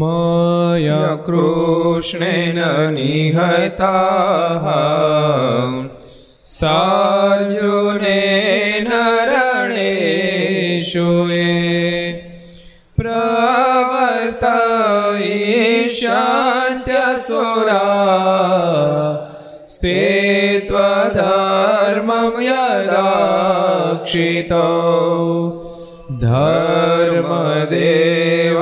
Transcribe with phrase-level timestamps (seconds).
[0.00, 2.58] मया कृष्णेन
[2.94, 4.64] निहताः
[6.54, 8.88] सार्जुनेन
[9.30, 11.46] रणेषु ये
[16.46, 17.82] प्रवर्तयिष्यन्त्यसुरा
[19.74, 19.96] स्ते
[20.68, 24.66] त्वधर्मं यदाक्षितौ
[26.26, 28.19] धर्मदेवा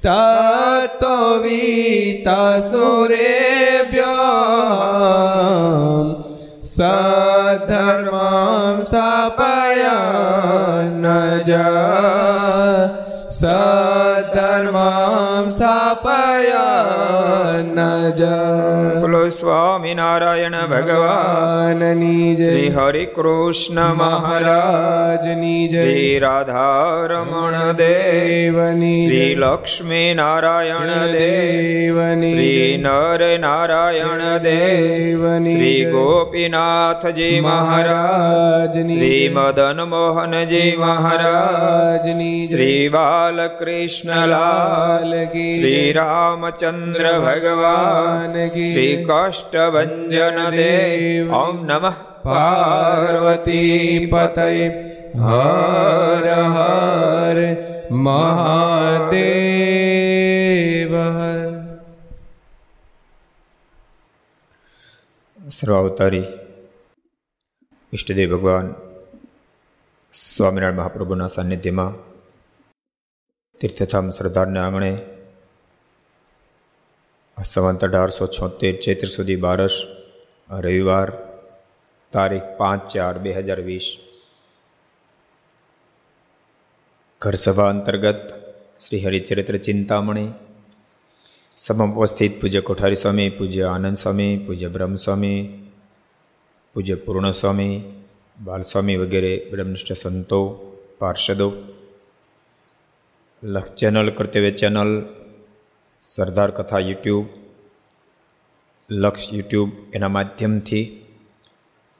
[0.06, 2.30] ततो वीतसुरेभ्य
[6.74, 6.76] स
[7.70, 9.96] धर्मां स्थापया
[11.02, 11.06] न
[13.32, 13.42] स
[18.12, 18.28] જ
[19.00, 32.68] બોલો સ્વામિનારાયણ ભગવાનની શ્રી હરિ કૃષ્ણ મહારાજની શ્રી રાધારમણ દેવની શ્રી લક્ષ્મી નારાયણ દેવની શ્રી
[32.78, 44.36] નર નારાયણ દેવની શ્રી ગોપીનાથજી મહારાજની શ્રી મદન મોહનજી મહારાજની શ્રી બાલકૃષ્ણલાલ
[45.32, 47.99] શ્રી રામચંદ્ર ભગવાન
[48.50, 54.46] કી શ્રી કાષ્ટભંજન દેવ ઓમ નમઃ પાર્વતી પતય
[55.22, 57.38] હર હર
[58.02, 59.50] મહાદેવ
[65.52, 66.26] સર્વાવતારી
[67.92, 68.66] ઈષ્ટદેવ ભગવાન
[70.14, 71.94] સ્વામિનારાયણ મહાપ્રભુના સાનિધ્યમાં
[73.60, 74.92] તીર્થધામ સરદારના આંગણે
[77.44, 79.82] સંવંત અઢારસો છોતેર ચૈત્ર સુધી બારસ,
[80.50, 81.12] રવિવાર
[82.12, 83.96] તારીખ પાંચ ચાર બે હજાર વીસ.
[87.22, 88.34] ઘર સભા અંતર્ગત
[88.80, 90.28] શ્રી હરિચરિત્ર ચિંતામણી
[91.56, 95.66] સમમ ઉપસ્થિત પૂજ્ય કોઠારી સ્વામી, પૂજ્ય આનંદ સ્વામી, પૂજ્ય બ્રહ્મ સ્વામી
[96.74, 97.82] પૂજ્ય પૂર્ણ સ્વામી
[98.44, 100.54] બાલસ્વામી વગેરે બ્રહ્મનિષ્ઠ સંતો,
[100.98, 101.52] પાર્ષદો.
[103.42, 105.02] લક્ષ ચેનલ, કર્તવ્ય ચેનલ
[106.02, 107.26] સરદાર કથા યુટ્યુબ,
[108.90, 111.06] લક્ષ યુટ્યુબ એના માધ્યમથી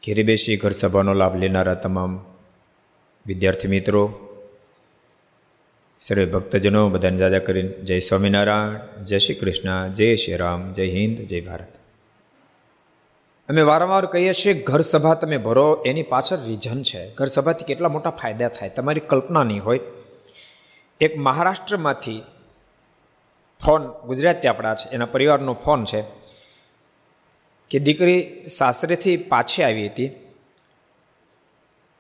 [0.07, 2.25] ઘેરી બેસી ઘર સભાનો લાભ લેનારા તમામ
[3.27, 4.13] વિદ્યાર્થી મિત્રો,
[6.01, 11.19] સર્વે ભક્તજનો બધાને જાજા કરીને જય સ્વામિનારાયણ, જય શ્રી કૃષ્ણ, જય શ્રી રામ, જય હિન્દ,
[11.19, 11.79] જય ભારત.
[13.49, 17.15] અમે વારંવાર કહીએ છીએ ઘર સભા તમે ભરો, એની પાછળ રીઝન છે.
[17.15, 19.81] ઘર સભાથી કેટલા મોટા ફાયદા થાય, તમારી કલ્પના નહીં હોય.
[21.01, 22.23] એક મહારાષ્ટ્રમાંથી
[23.65, 26.05] ફોન, ગુજરાતી આપણા છે, એના પરિવારનો ફોન છે,
[27.71, 30.11] કે દીકરી સાસરેથી પાછી આવી હતી.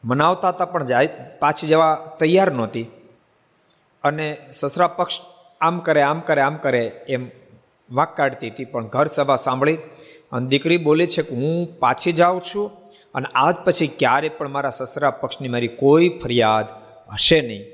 [0.04, 1.06] મનાવતા હતા પણ જાય,
[1.38, 2.86] પાછી જવા તૈયાર નહોતી.
[4.04, 5.20] અને સસરા પક્ષ
[5.60, 7.30] આમ કરે આમ કરે આમ કરે એમ
[7.90, 9.78] વાંક કાઢતી હતી, પણ ઘર સભા સાંભળી
[10.32, 12.70] અને દીકરી બોલે છે કે હું પાછી જાઉં છું
[13.14, 16.66] અને આજ પછી ક્યારે પણ મારા સસરા પક્ષની મારી કોઈ ફરિયાદ
[17.12, 17.64] હશે નહીં.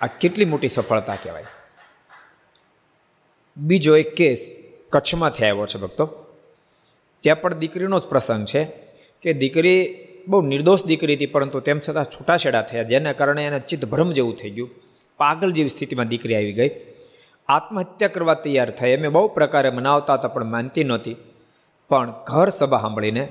[0.00, 1.44] આ કેટલી મોટી સફળતા કહેવાય.
[3.56, 4.56] બીજો એક કેસ
[4.90, 6.06] કચ્છમાંથી આવ્યો છે ભક્તો.
[7.20, 8.64] ત્યાં પણ દીકરીનો જ પ્રસંગ છે
[9.22, 9.96] કે દીકરી
[10.28, 14.50] બહુ નિર્દોષ દીકરી હતી, પરંતુ તેમ છતાં છૂટાછેડા થયા, જેના કારણે એને ચિત્તભ્રમ જેવું થઈ
[14.50, 14.70] ગયું.
[15.16, 16.70] પાગલ જેવી સ્થિતિમાં દીકરી આવી ગઈ.
[17.48, 18.96] આત્મહત્યા કરવા તૈયાર થઈ.
[18.96, 21.16] અમે બહુ પ્રકારે મનાવતા હતા, પણ માનતી નહોતી.
[21.88, 23.28] પણ ઘર સભા સાંભળીને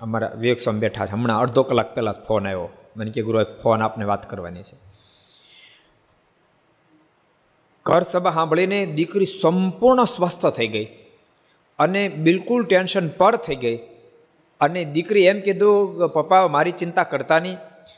[0.00, 1.12] અમારા વિવેક સ્વામી બેઠા છે.
[1.12, 2.68] હમણાં અડધો કલાક પહેલાં ફોન આવ્યો.
[2.96, 4.87] મને કે ગુરુ એક ફોન આપને વાત કરવાની છે.
[7.88, 10.84] ઘર સભા સાંભળીને દીકરી સંપૂર્ણ સ્વસ્થ થઈ ગઈ
[11.78, 13.76] અને બિલકુલ ટેન્શન પર થઈ ગઈ.
[14.60, 17.56] અને દીકરી એમ કીધું, પપ્પા, મારી ચિંતા કરતા નહીં.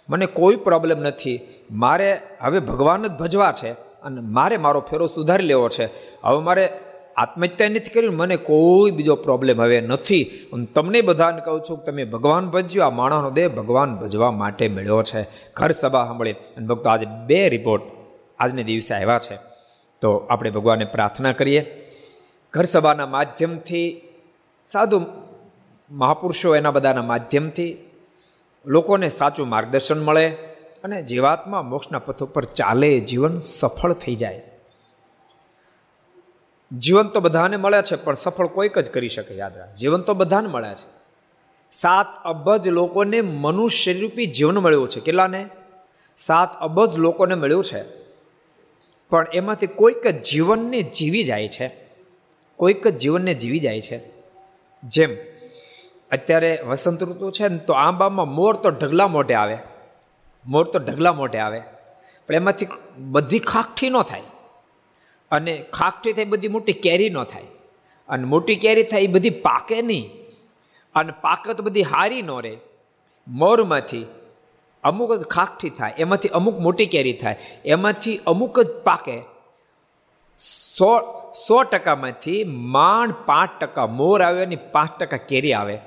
[0.08, 1.40] મને કોઈ પ્રોબ્લેમ નથી.
[1.70, 5.84] મારે હવે ભગવાન જ ભજવા છે અને મારે મારો ફેરો સુધારી લેવો છે.
[6.24, 6.72] હવે મારે
[7.16, 10.30] આત્મહત્યા નથી કર્યું મને કોઈ બીજો પ્રોબ્લેમ હવે નથી.
[10.52, 14.68] હું તમને બધાને કહું છું કે તમે ભગવાન ભજ્યો, આ માણસનો દેહ ભગવાન ભજવા માટે
[14.68, 15.26] મળ્યો છે.
[15.54, 16.32] ઘર સભા સાંભળી.
[16.32, 17.82] અને ભક્તો, આજે બે રિપોર્ટ
[18.38, 19.49] આજને દિવસે આવ્યા છે.
[20.00, 21.90] તો આપણે ભગવાનને પ્રાર્થના કરીએ.
[22.50, 24.00] ઘર સભાના માધ્યમથી,
[24.68, 25.06] સાધુ
[25.90, 27.76] મહાપુરુષો એના બધાના માધ્યમથી
[28.66, 30.28] લોકોને સાચું માર્ગદર્શન મળે
[30.84, 34.42] અને જીવાત્મા મોક્ષના પથો પર ચાલે, જીવન સફળ થઈ જાય.
[36.72, 39.74] જીવન તો બધાને મળ્યા છે, પણ સફળ કોઈક જ કરી શકે, યાદ રાખ.
[39.74, 41.00] જીવન તો બધાને મળ્યા છે.
[41.70, 45.00] સાત અબજ લોકોને મનુષ્ય રૂપી જીવન મળ્યું છે.
[45.00, 45.48] કેટલાને?
[46.16, 47.99] સાત અબજ લોકોને મળ્યું છે.
[49.10, 51.70] પણ એમાંથી કોઈક જ જીવનને જીવી જાય છે.
[52.56, 54.00] કોઈક જ જીવનને જીવી જાય છે.
[54.84, 55.16] જેમ
[56.10, 59.58] અત્યારે વસંત ઋતુ છે ને, તો આંબામાં મોર તો ઢગલા મોઢે આવે.
[60.46, 61.60] મોર તો ઢગલા મોઢે આવે.
[62.28, 62.66] પણ એમાંથી
[62.98, 64.22] બધી ખાખઠી ન થાય.
[65.30, 67.42] અને ખાખઠી થાય, બધી મોટી કેરી ન થાય.
[68.08, 70.10] અને મોટી કેરી થાય, એ બધી પાકે નહીં.
[70.94, 72.56] અને પાકે તો બધી હારી ન રહે.
[73.28, 74.06] મોરમાંથી
[74.84, 79.22] અમુક જ ખાખઠી થાય, એમાંથી અમુક મોટી કેરી થાય, એમાંથી અમુક જ પાકે.
[80.38, 80.90] સો
[81.46, 85.78] સો ટકામાંથી માંડ પાંચ ટકા મોર આવે ને પાંચ ટકા કેરી આવે.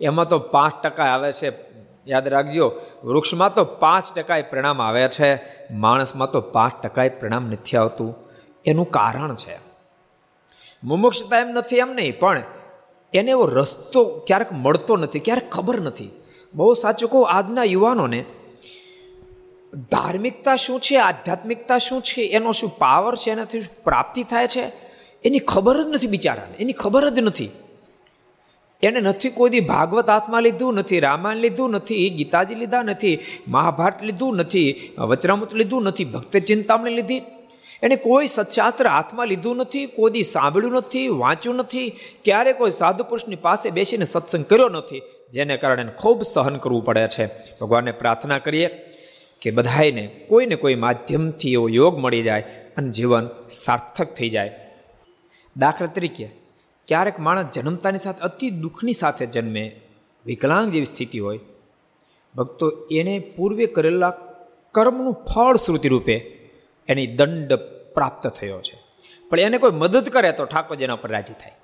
[0.00, 1.52] એમાં તો પાંચ ટકા આવે છે,
[2.06, 2.72] યાદ રાખજો,
[3.04, 5.30] વૃક્ષમાં તો પાંચ ટકા પરિણામ આવે છે,
[5.70, 8.14] માણસમાં તો પાંચ ટકા પરિણામ નથી આવતું.
[8.64, 9.58] એનું કારણ છે.
[10.84, 12.42] મુમુક્ષતા એમ નથી એમ નહીં, પણ
[13.14, 16.10] એને એવો રસ્તો ક્યારેક મળતો નથી, ક્યારેક ખબર નથી.
[16.54, 18.24] બહુ સાચું કહું, આજના યુવાનોને
[19.90, 24.72] ધાર્મિકતા શું છે, આધ્યાત્મિકતા શું છે, એનો શું પાવર છે, એનાથી શું પ્રાપ્તિ થાય છે,
[25.24, 27.50] એની ખબર જ નથી બિચારાને, એની ખબર જ નથી.
[28.82, 34.36] એને નથી કોઈ ભાગવત હાથમાં લીધું, નથી રામાયણ લીધું, નથી ગીતાજી લીધા, નથી મહાભારત લીધું,
[34.36, 37.22] નથી વચરામૃત લીધું, નથી ભક્ત ચિંતામણી લીધી.
[37.82, 41.92] એને કોઈ સત્શાસ્ત્ર હાથમાં લીધું નથી, કોદી સાંભળ્યું નથી, વાંચ્યું નથી,
[42.24, 47.08] ક્યારે કોઈ સાધુ પુરુષની પાસે બેસીને સત્સંગ કર્યો નથી, જેને કારણે ખૂબ સહન કરવું પડે
[47.08, 47.26] છે.
[47.60, 48.68] ભગવાનને પ્રાર્થના કરીએ
[49.42, 52.42] કે બધાને કોઈને કોઈ માધ્યમથી એવો યોગ મળી જાય
[52.76, 54.60] અને જીવન સાર્થક થઈ જાય.
[55.56, 56.28] દાખલા તરીકે,
[56.88, 59.80] ક્યારેક માણસ જન્મતાની સાથે, અતિ દુઃખની સાથે જન્મે,
[60.26, 61.40] વિકલાંગ જેવી સ્થિતિ હોય,
[62.34, 64.10] ભક્તો એણે પૂર્વે કરેલા
[64.72, 66.35] કર્મનું ફળ શ્રુતિ રૂપે
[66.88, 67.54] એની દંડ
[67.94, 68.76] પ્રાપ્ત થયો છે.
[69.28, 71.54] પણ એને કોઈ મદદ કરે તો ઠાકોર જેના પર રાજી થાય.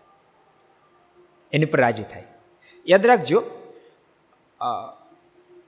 [1.53, 2.25] એની પર રાજી થાય.
[2.87, 3.43] યાદ રાખજો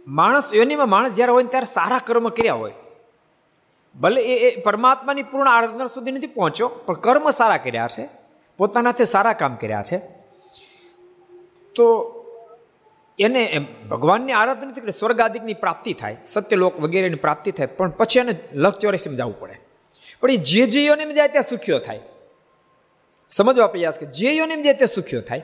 [0.07, 2.75] માણસ, યોનીમાં માણસ જ્યારે હોય ત્યારે સારા કર્મ કર્યા હોય.
[4.01, 8.09] ભલે એ પરમાત્માની પૂર્ણ આરાધના સુધી નથી પહોંચ્યો, પણ કર્મ સારા કર્યા છે,
[8.59, 9.99] પોતાનાથી સારા કામ કર્યા છે.
[11.75, 11.85] તો
[13.19, 18.33] એને ભગવાનની આરાધના નથી કરી, સ્વર્ગાદિકની પ્રાપ્તિ થાય, સત્યલોક વગેરેની પ્રાપ્તિ થાય, પણ પછી એને
[18.71, 19.61] ચોરેસીમાં જવું પડે.
[20.21, 22.01] પણ એ જે જે યોનિમ જાય ત્યાં સુખ્યો થાય.
[23.31, 25.43] સમજવા પ્રયાસ કે જે યોનિમ જાય ત્યાં સુખ્યો થાય.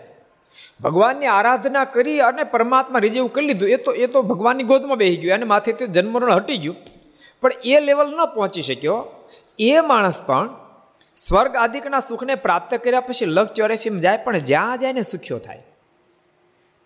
[0.81, 5.17] ભગવાનની આરાધના કરી અને પરમાત્મા રિઝીવ કરી લીધું, એ તો એ તો ભગવાનની ગોદમાં બેસી
[5.17, 6.77] ગયું અને માથેથી જન્મરણ હટી ગયું.
[7.41, 9.27] પણ એ લેવલ ન પહોંચી શક્યો.
[9.59, 10.49] એ માણસ પણ
[11.17, 15.63] સ્વર્ગ આદિકના સુખને પ્રાપ્ત કર્યા પછી લખ ચોરેસીમાં જાય પણ જ્યાં જાય ને સુખ્યો થાય.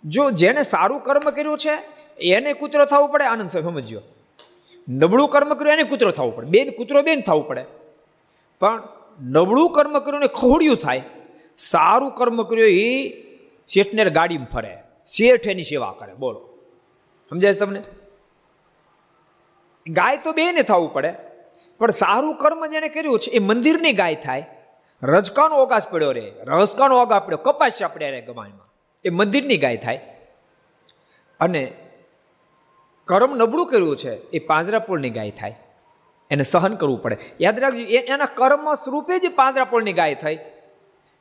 [0.04, 1.74] જો જેને સારું કર્મ કર્યું છે,
[2.18, 3.24] એને કૂતરો થવું પડે.
[3.24, 4.00] આનંદ સમજ્યો?
[4.88, 6.46] નબળું કર્મ કર્યું, એને કૂતરો થવું પડે.
[6.46, 7.64] બેન કૂતરો બેન થવું પડે.
[8.60, 8.82] પણ
[9.22, 11.02] નબળું કર્મ કર્યું ને ખોડિયું થાય,
[11.58, 13.10] સારું કર્મ કર્યું એ
[13.68, 14.78] શેઠને ગાડીમાં ફરે.
[15.06, 16.14] શેઠ એની સેવા કરે.
[16.14, 16.48] બોલો.
[17.30, 17.82] સમજાય તમને?
[19.88, 21.14] ગાય તો બેને થવું પડે,
[21.78, 24.46] પણ સારું કર્મ જેને કર્યું છે, એ મંદિરની ગાય થાય.
[25.02, 26.32] રજકાનો ઓગાસ પડ્યો રે.
[26.44, 27.36] રજકાનો ઓગા પડ્યો.
[27.36, 28.63] કપાસ ચાપડ્યા રે ગમાયમાં
[29.04, 29.96] એ મંદિરની ગાય થાય.
[31.40, 31.74] અને
[33.04, 35.58] કર્મ નબળું કર્યું છે, એ પાંજરાપોળની ગાય થાય.
[36.30, 37.18] એને સહન કરવું પડે.
[37.40, 40.38] યાદ રાખજો એના કર્મ સ્વરૂપે જ પાંજરાપોળની ગાય થઈ.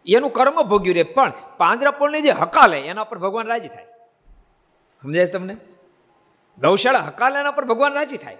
[0.08, 3.86] એનું કર્મ ભોગ્યું રે, પણ પાંજરાપોળની જે હકાલે, એના પર ભગવાન રાજી થાય.
[5.01, 5.58] સમજાય તમને?
[6.62, 8.38] ગૌશાળા હકાલે, એના પર ભગવાન રાજી થાય.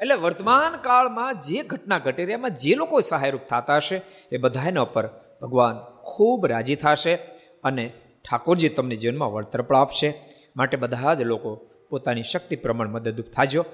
[0.00, 4.80] એટલે વર્તમાન કાળમાં જે ઘટના ઘટી રહી, એમાં જે લોકો સહાયરૂપ થતા હશે, એ બધાના
[4.80, 5.06] ઉપર
[5.42, 7.39] ભગવાન ખૂબ રાજી થશે.
[7.64, 7.92] અને
[8.30, 10.14] ઠાકોરજી તમને જીવનમાં વળતર પણ આપશે.
[10.56, 11.54] માટે બધા જ લોકો
[11.88, 13.64] પોતાની શક્તિ પ્રમાણ મદદરૂપ થાજો.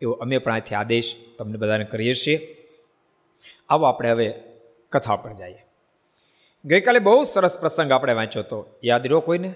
[0.00, 2.66] એવો અમે પણ આથી આદેશ તમને બધાને કરીએ છીએ.
[3.68, 4.34] આવો આપણે હવે
[4.92, 5.64] કથા પર જઈએ.
[6.64, 8.66] ગઈકાલે બહુ સરસ પ્રસંગ આપણે વાંચ્યો હતો.
[8.84, 9.54] યાદ રહ્યો કોઈને?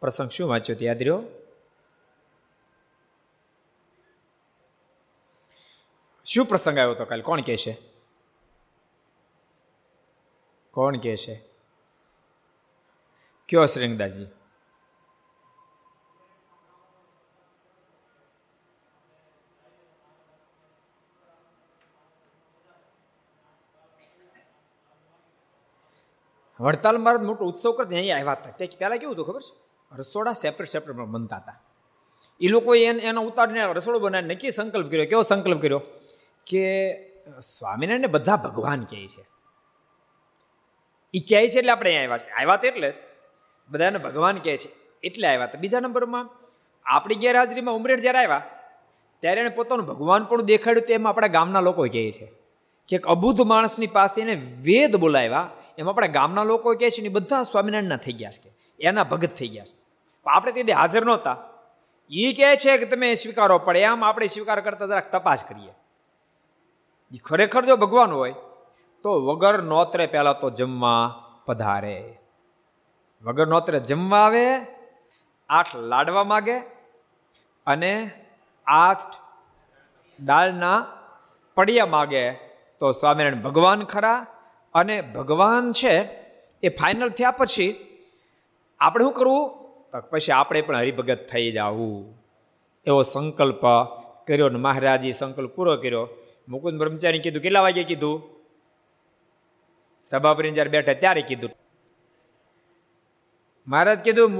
[0.00, 0.84] પ્રસંગ શું વાંચ્યો હતો?
[0.84, 1.22] યાદ રહ્યો?
[6.24, 7.22] શું પ્રસંગ આવ્યો હતો કાલે?
[7.22, 7.78] કોણ કહે છે?
[10.70, 11.47] કોણ કહે છે?
[13.48, 14.26] કયો શ્રીંગદાસજી
[26.60, 28.50] વડતાલ મારા મોટો ઉત્સવ કરતા અહીંયા આવ્યા હતા.
[28.50, 29.56] તે પહેલાં કેવું હતું ખબર છે?
[29.96, 31.60] રસોડા સેપરેટ સેપરેટમાં બનતા હતા.
[32.40, 35.06] એ લોકોએ એને, એનો ઉતારીને રસોડો બનાવીને નક્કી સંકલ્પ કર્યો.
[35.06, 35.80] કેવો સંકલ્પ કર્યો?
[36.46, 36.94] કે
[37.40, 39.26] સ્વામિનારાયણને બધા ભગવાન કહે છે.
[41.14, 43.17] એ કહે છે એટલે આપણે અહીંયા આવ્યા છે આવ્યા એટલે
[43.70, 44.68] બધાને ભગવાન કહે છે.
[45.02, 45.58] એટલે આવ્યા હતા.
[45.58, 46.30] બીજા નંબરમાં,
[46.86, 48.42] આપણી ગેરહાજરીમાં ઉમરેડ જ્યારે આવ્યા,
[49.20, 52.32] ત્યારે એને પોતાનું ભગવાન પણ દેખાડ્યું તેમ આપણા ગામના લોકો કહે છે.
[52.88, 57.42] કે અબુધ માણસની પાસે એને વેદ બોલાવ્યા, એમ આપણા ગામના લોકો કહે છે ને બધા
[57.42, 58.52] સ્વામિનારાયણના થઈ ગયા છે.
[58.80, 59.76] એના ભગત થઈ ગયા છે.
[60.26, 61.36] આપણે તે હાજર નહોતા.
[62.10, 65.70] એ કહે છે કે તમે સ્વીકારો પડે એમ આપણે સ્વીકાર કરતા જરાક તપાસ કરીએ.
[67.14, 68.34] એ ખરેખર જો ભગવાન હોય,
[69.02, 72.17] તો વગર નોતરે પહેલાં તો જમવા પધારે.
[73.22, 74.46] વગર નોતરે જમવા આવે,
[75.48, 76.58] આઠ લાડવા માગે
[77.66, 78.10] અને
[78.66, 79.14] આઠ
[80.24, 80.86] ડાળના
[81.54, 82.30] પડિયા માગે.
[82.78, 84.26] તો સ્વામિનારાયણ ભગવાન ખરા
[84.74, 85.94] અને ભગવાન છે
[86.62, 87.76] એ ફાઇનલ થયા પછી
[88.80, 89.48] આપણે શું કરવું?
[89.92, 92.18] તો પછી આપણે પણ હરિભગત થઈ જવું.
[92.86, 93.60] એવો સંકલ્પ
[94.26, 96.08] કર્યો ને મહારાજી સંકલ્પ પૂરો કર્યો.
[96.48, 98.22] મુકુંદ બ્રહ્મચારી કીધું, કેટલા વાગે કીધું?
[100.08, 101.50] સભાપરી જ્યારે બેઠા ત્યારે કીધું.
[103.68, 104.30] મહારાજ કીધું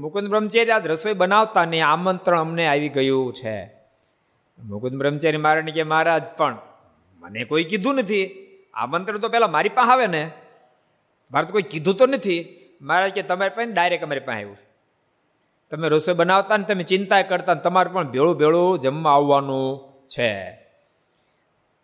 [0.00, 3.64] મુકુંદ બ્રહ્મચારી આજ રસોઈ બનાવતા ને આમંત્રણ અમને આવી ગયું છે.
[4.64, 6.58] મુકુંદ બ્રહ્મચારી મહારાજ કે, મહારાજ, પણ
[7.16, 8.46] મને કોઈ કીધું નથી.
[8.74, 10.30] આમંત્રણ તો પહેલાં મારી પાસે આવે ને.
[11.30, 12.60] મારે તો કોઈ કીધું તો નથી.
[12.80, 14.56] મહારાજ કે, તમારી પાસે ડાયરેક્ટ અમારી પાસે આવ્યું
[15.70, 20.42] તમે રસોઈ બનાવતા ને તમે ચિંતા કરતા તમારે પણ ભેળું ભેળું જમવા આવવાનું છે.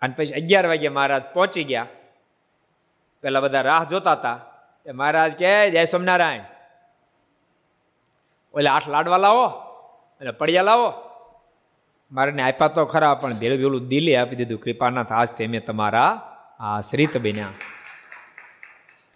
[0.03, 1.87] અને પછી અગિયાર વાગ્યા મહારાજ પહોંચી ગયા.
[3.23, 4.41] પહેલાં બધા રાહ જોતા હતા.
[4.95, 6.52] મહારાજ કે, જય સ્વામિનારાયણ.
[8.55, 9.47] ઓલે આઠ લાડવા લાવો
[10.21, 10.89] એટલે પડિયા લાવો.
[12.13, 16.11] મારે ને આપ્યા તો ખરા, પણ ભેળું પેલું દિલે આપી દીધું, કૃપાનાથ, આજથી મેં તમારા
[16.61, 17.53] આશ્રિત બન્યા.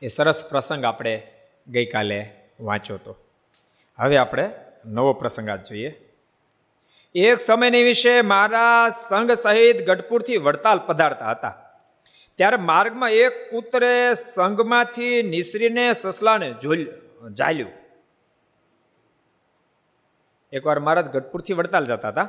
[0.03, 1.15] એ સરસ પ્રસંગ આપણે
[1.69, 2.21] ગઈકાલે
[2.61, 3.13] વાંચ્યો હતો
[3.99, 4.51] હવે આપણે
[4.87, 5.91] નવો પ્રસંગ આજ જોઈએ.
[7.15, 11.55] એક સમયની વિશે મારા સંઘ સહિત ગઢપુરથી વડતાલ પધારતા હતા.
[12.39, 16.87] ત્યારે માર્ગમાં એક કૂતરે સંઘમાંથી નિસરીને સસલાને જોઈ
[17.33, 17.86] જાલ્યું
[20.57, 22.29] એકવાર મહારાજ ગઢપુરથી વડતાલ જતા હતા.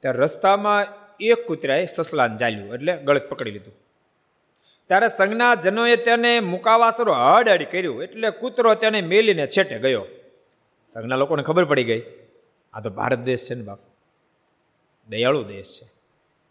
[0.00, 0.86] ત્યારે રસ્તામાં
[1.20, 3.74] એક કૂતરાએ સસલાન ચાલ્યું એટલે ગળત પકડી લીધું.
[4.86, 10.06] ત્યારે સંઘના જનોએ તેને મુકાવાસરો હડ હડ કર્યું એટલે કૂતરો તેને મેલીને છેટે ગયો.
[10.86, 12.02] સંઘના લોકોને ખબર પડી ગઈ.
[12.74, 13.78] આ તો ભારત દેશ છે ને બાપ.
[15.08, 15.86] દયાળુ દેશ છે.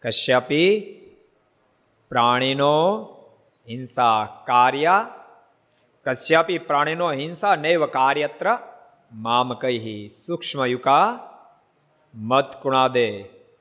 [0.01, 0.97] કશ્યપી
[2.09, 3.03] પ્રાણીનો
[3.67, 5.05] હિંસા કાર્ય.
[6.05, 8.57] કશ્યપી પ્રાણીનો હિંસા નૈવ કાર્યત્ર.
[9.11, 11.07] મામ કહી સૂક્ષ્મયુકા
[12.13, 13.05] મત કુણાદે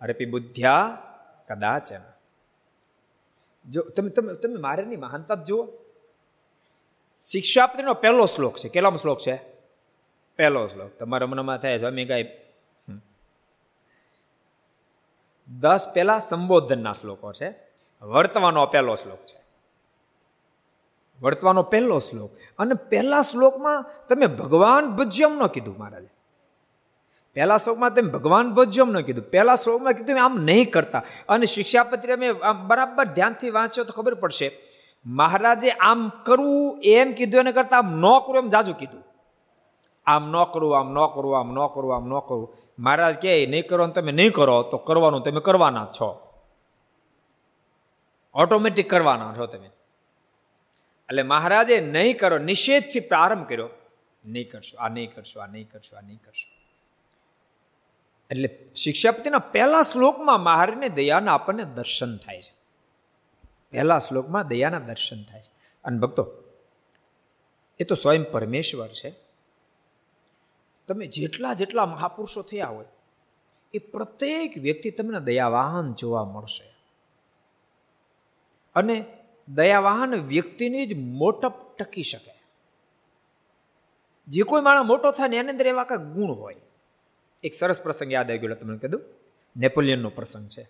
[0.03, 0.87] અરપી બુદ્ધ્યા
[1.49, 2.05] કદાચન
[3.67, 5.63] જો તમે તમે તમે મારેની મહાનતા જુઓ
[7.21, 9.35] શિક્ષાપત્રીનો પહેલો શ્લોક છે કેટલામ શ્લોક છે
[10.39, 12.31] પહેલો શ્લોક તમારા મનમાં થાય સ્વામી કાંઈ
[15.49, 17.49] દસ પહેલા સંબોધનના શ્લોકો છે
[18.03, 19.40] વર્તવાનો પહેલો શ્લોક છે
[21.23, 22.31] વર્તવાનો પહેલો શ્લોક.
[22.59, 26.09] અને પહેલા શ્લોકમાં તમે ભગવાન ભજ્યમ ન કીધું મહારાજે.
[27.35, 29.31] પહેલા શ્લોકમાં તમે ભગવાન ભજ્યમ ન કીધું.
[29.31, 31.03] પહેલા શ્લોકમાં કીધું આમ નહીં કરતા.
[31.29, 34.51] અને શિક્ષાપત્રી અમે આમ બરાબર ધ્યાનથી વાંચો તો ખબર પડશે.
[35.07, 39.03] મહારાજે આમ કરવું એમ કીધું, એને કરતા આમ ન કરવું એમ જાજુ કીધું.
[40.07, 42.57] આમ ન કરવું, આમ ન કરવું, આમ ન કરવું, આમ ન કરવું.
[42.79, 46.27] મહારાજ કહે, નહીં કરવાનું તમે નહીં કરો, તો કરવાનું તમે કરવાના છો.
[48.35, 49.71] ઓટોમેટિક કરવાના છો તમે.
[51.11, 53.69] એટલે મહારાજે નહીં કરો, નિષેધથી પ્રારંભ કર્યો.
[54.25, 56.61] નહીં કરશો, આ નહીં કરશો, આ નહીં કરશો, આ નહીં કરશો.
[58.31, 62.55] એટલે શિક્ષાપતિના પહેલા શ્લોકમાં મહારાજને દયાના આપણને દર્શન થાય છે.
[63.71, 65.51] પહેલા શ્લોકમાં દયાના દર્શન થાય છે.
[65.85, 66.33] અને ભક્તો,
[67.81, 69.15] એ તો સ્વયં પરમેશ્વર છે.
[70.89, 72.87] તમે જેટલા જેટલા મહાપુરુષો થયા હોય,
[73.75, 76.75] એ પ્રત્યેક વ્યક્તિ તમને દયાવાહન જોવા મળશે.
[78.75, 79.05] અને
[79.55, 82.35] દયાવાન વ્યક્તિની જ મોટપ ટકી શકે.
[84.29, 86.57] જે કોઈ માણસ મોટો થાય ને એની અંદર એવા કાંઈક ગુણ હોય.
[87.43, 89.03] એક સરસ પ્રસંગ યાદ આવી ગયો તમને કીધું
[89.57, 90.69] નેપોલિયનનો પ્રસંગ છે.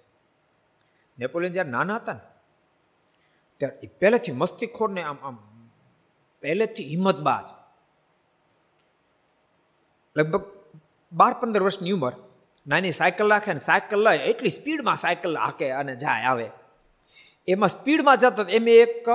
[1.18, 2.20] નેપોલિયન જ્યારે નાના હતા ને,
[3.56, 5.36] ત્યારે પહેલેથી મસ્તીખોરને આમ આમ
[6.40, 7.46] પહેલેથી હિંમતબાજ
[10.16, 10.44] લગભગ
[11.12, 12.12] બાર પંદર વર્ષની ઉંમર,
[12.66, 16.50] નાની સાયકલ રાખે ને સાયકલ લઈ, એટલી સ્પીડમાં સાયકલ હાકે અને જાય, આવે.
[17.52, 19.06] એમાં સ્પીડમાં જતો એમ એક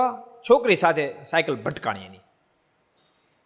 [0.46, 2.24] છોકરી સાથે સાયકલ ભટકાણી એની.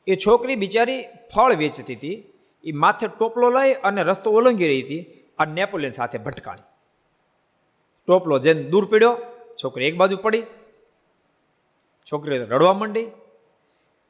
[0.07, 1.01] એ છોકરી બિચારી
[1.33, 2.17] ફળ વેચતી હતી
[2.63, 5.03] એ માથે ટોપલો લઈ અને રસ્તો ઓલંગી રહી હતી
[5.39, 6.67] અને નેપોલિયન સાથે ભટકાણી.
[8.07, 9.13] ટોપલો જેને દૂર પીડ્યો,
[9.59, 10.45] છોકરી એક બાજુ પડી
[12.07, 13.07] છોકરી રડવા માંડી,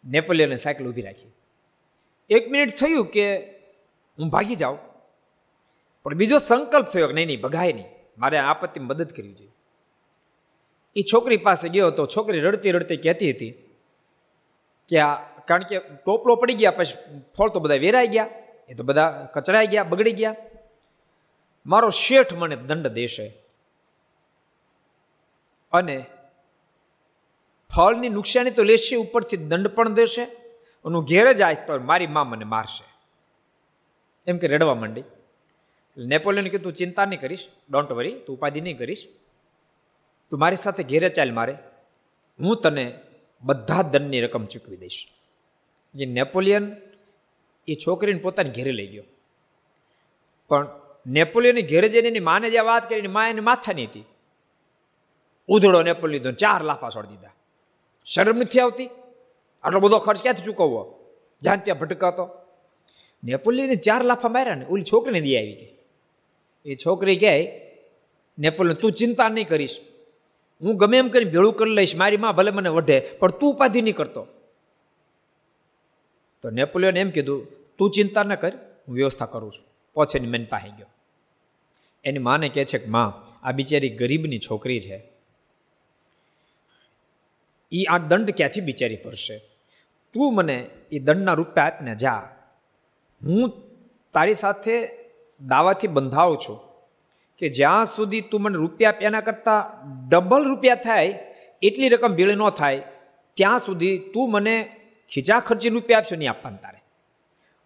[0.03, 1.31] નેપોલિયને સાયકલ ઊભી રાખી.
[2.29, 3.25] એક મિનિટ થયું કે
[4.17, 4.79] હું ભાગી જાઉં,
[6.05, 7.89] પણ બીજો સંકલ્પ થયો કે નહીં નહીં, ભગાય નહીં.
[8.17, 9.53] મારે આપત્તિ મદદ કરવી જોઈએ.
[10.96, 13.51] એ છોકરી પાસે ગયો તો છોકરી રડતી રડતી કહેતી હતી
[14.89, 15.15] કે આ,
[15.48, 16.98] કારણ કે ટોપલો પડી ગયા પછી
[17.38, 18.29] ફળ તો બધા વેરાઈ ગયા,
[18.69, 20.36] એ તો બધા કચરાઈ ગયા, બગડી ગયા.
[21.65, 23.25] મારો શેઠ મને દંડ દેશે.
[25.74, 26.05] અને
[27.75, 30.24] ફળની નુકસાની તો લેશે, ઉપરથી દંડ પણ દેશે
[30.86, 32.86] હું ઘેર જાય તો મારી મા મને મારશે.
[34.27, 35.03] એમ કે રડવા માંડી.
[35.98, 39.03] નેપોલિયન કીધું ચિંતા નહીં કરીશ ડોન્ટ વરી તું ઉપાધિ નહીં કરીશ.
[40.29, 41.53] તું મારી સાથે ઘેરે ચાલ મારે.
[42.39, 42.93] હું તને
[43.43, 45.07] બધા દંડની રકમ ચૂકવી દઈશ.
[45.95, 46.75] જે નેપોલિયન
[47.67, 49.03] એ છોકરીને પોતાની ઘેરે લઈ ગયો.
[50.48, 50.67] પણ
[51.07, 54.03] નેપોલિયનની ઘેરે જઈને એની માને જે વાત કરી મા એની માથાની હતી.
[55.48, 57.29] ઉધડો નેપોલિયન ચાર લાફા છોડી દીધા.
[58.05, 58.89] શરમ નથી આવતી?
[59.63, 61.00] આટલો બધો ખર્ચ ક્યાંથી ચૂકવવો?
[61.43, 62.29] જાણ ત્યાં ભટકાતો.
[63.24, 65.74] નેપોલિયને ચાર લાફા માર્યા ને ઓલી છોકરીને દઈ આવી ગઈ.
[66.65, 67.62] એ છોકરી કહે
[68.39, 69.79] નેપોલિયન, તું ચિંતા નહીં કરીશ.
[70.61, 73.81] હું ગમે એમ કરીને ભેળું કરી લઈશ, મારી માં ભલે મને વઢે પણ તું ઉપાધિ
[73.81, 74.27] નહીં કરતો.
[76.41, 77.47] તો નેપોલિયન એમ કીધું,
[77.77, 78.55] તું ચિંતા ન કર,
[78.87, 79.65] હું વ્યવસ્થા કરું છું.
[79.93, 80.85] પોછેની મેન પાસે ગયો.
[82.03, 85.11] એની માને કહે છે કે, માં, આ બિચારી ગરીબની છોકરી છે.
[87.71, 89.37] એ આ દંડ ક્યાંથી બિચારી ભરશે?
[90.13, 92.35] તું મને એ દંડના રૂપે આપને જા.
[93.23, 93.51] હું
[94.13, 94.89] તારી સાથે
[95.47, 96.68] દાવાથી બંધાવું છું.
[97.39, 99.63] કે જ્યાં સુધી તું મને રૂપિયા એના કરતાં
[100.10, 101.19] ડબલ રૂપિયા થાય,
[101.62, 102.84] એટલી રકમ ભીળ ન થાય,
[103.34, 104.75] ત્યાં સુધી તું મને
[105.10, 106.77] ખીચા ખર્ચી રૂપિયા આપશો નહીં આપવાને તારે.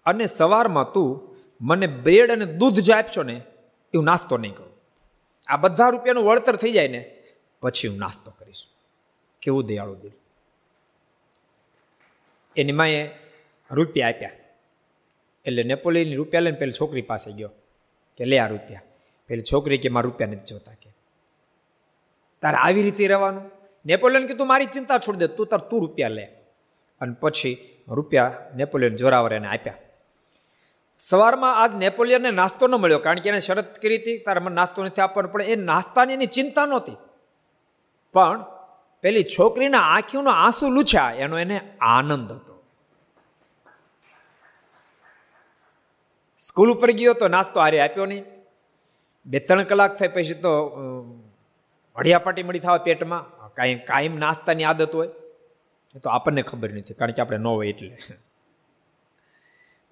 [0.06, 3.42] અને સવારમાં તું મને બ્રેડ અને દૂધ જે આપશો ને
[3.94, 4.72] એવું નાસ્તો નહીં કરું.
[5.48, 7.16] આ બધા રૂપિયાનું વળતર થઈ જાય ને,
[7.62, 8.68] પછી હું નાસ્તો કરીશ.
[9.42, 10.12] કેવું દયાળુ દિલ.
[12.58, 13.10] એની માએ
[13.72, 14.30] રૂપિયા આપ્યા.
[15.46, 17.50] એટલે નેપોલિયન રૂપિયા લઈને પેલી છોકરી પાસે ગયો
[18.18, 18.82] કે લે આ રૂપિયા.
[19.28, 20.94] પેલી છોકરી કે, મારા રૂપિયા નથી જોતા કે.
[22.42, 23.52] તારે આવી રીતે રહેવાનું?
[23.86, 26.24] નેપોલિયન કે તું મારી ચિંતા છોડી દે, તું તાર, તું રૂપિયા લે.
[27.02, 29.74] અને પછી રૂપિયા નેપોલિયન જોરાવર એને આપ્યા.
[31.00, 34.84] સવારમાં આજ નેપોલિયનને નાસ્તો ન મળ્યો, કારણ કે એને શરત કરી હતી, તારે મને નાસ્તો
[34.84, 36.96] નથી આપવાનો, પણ એ નાસ્તાની એની ચિંતા નહોતી.
[38.14, 38.46] પણ
[39.02, 42.64] પેલી છોકરીના આંખીઓનો આંસુ લૂછ્યા, એનો એને આનંદ હતો.
[46.38, 48.24] સ્કૂલ ઉપર ગયો તો નાસ્તો હારે આપ્યો નહીં.
[49.26, 50.52] બે ત્રણ કલાક થાય પછી તો
[51.96, 53.24] હળિયાપાટી મળી થવા પેટમાં.
[53.56, 55.10] કાંઈ કાયમ નાસ્તાની આદત હોય.
[56.04, 57.98] તો આપણને ખબર નથી, કારણ કે આપણે ન હોય એટલે.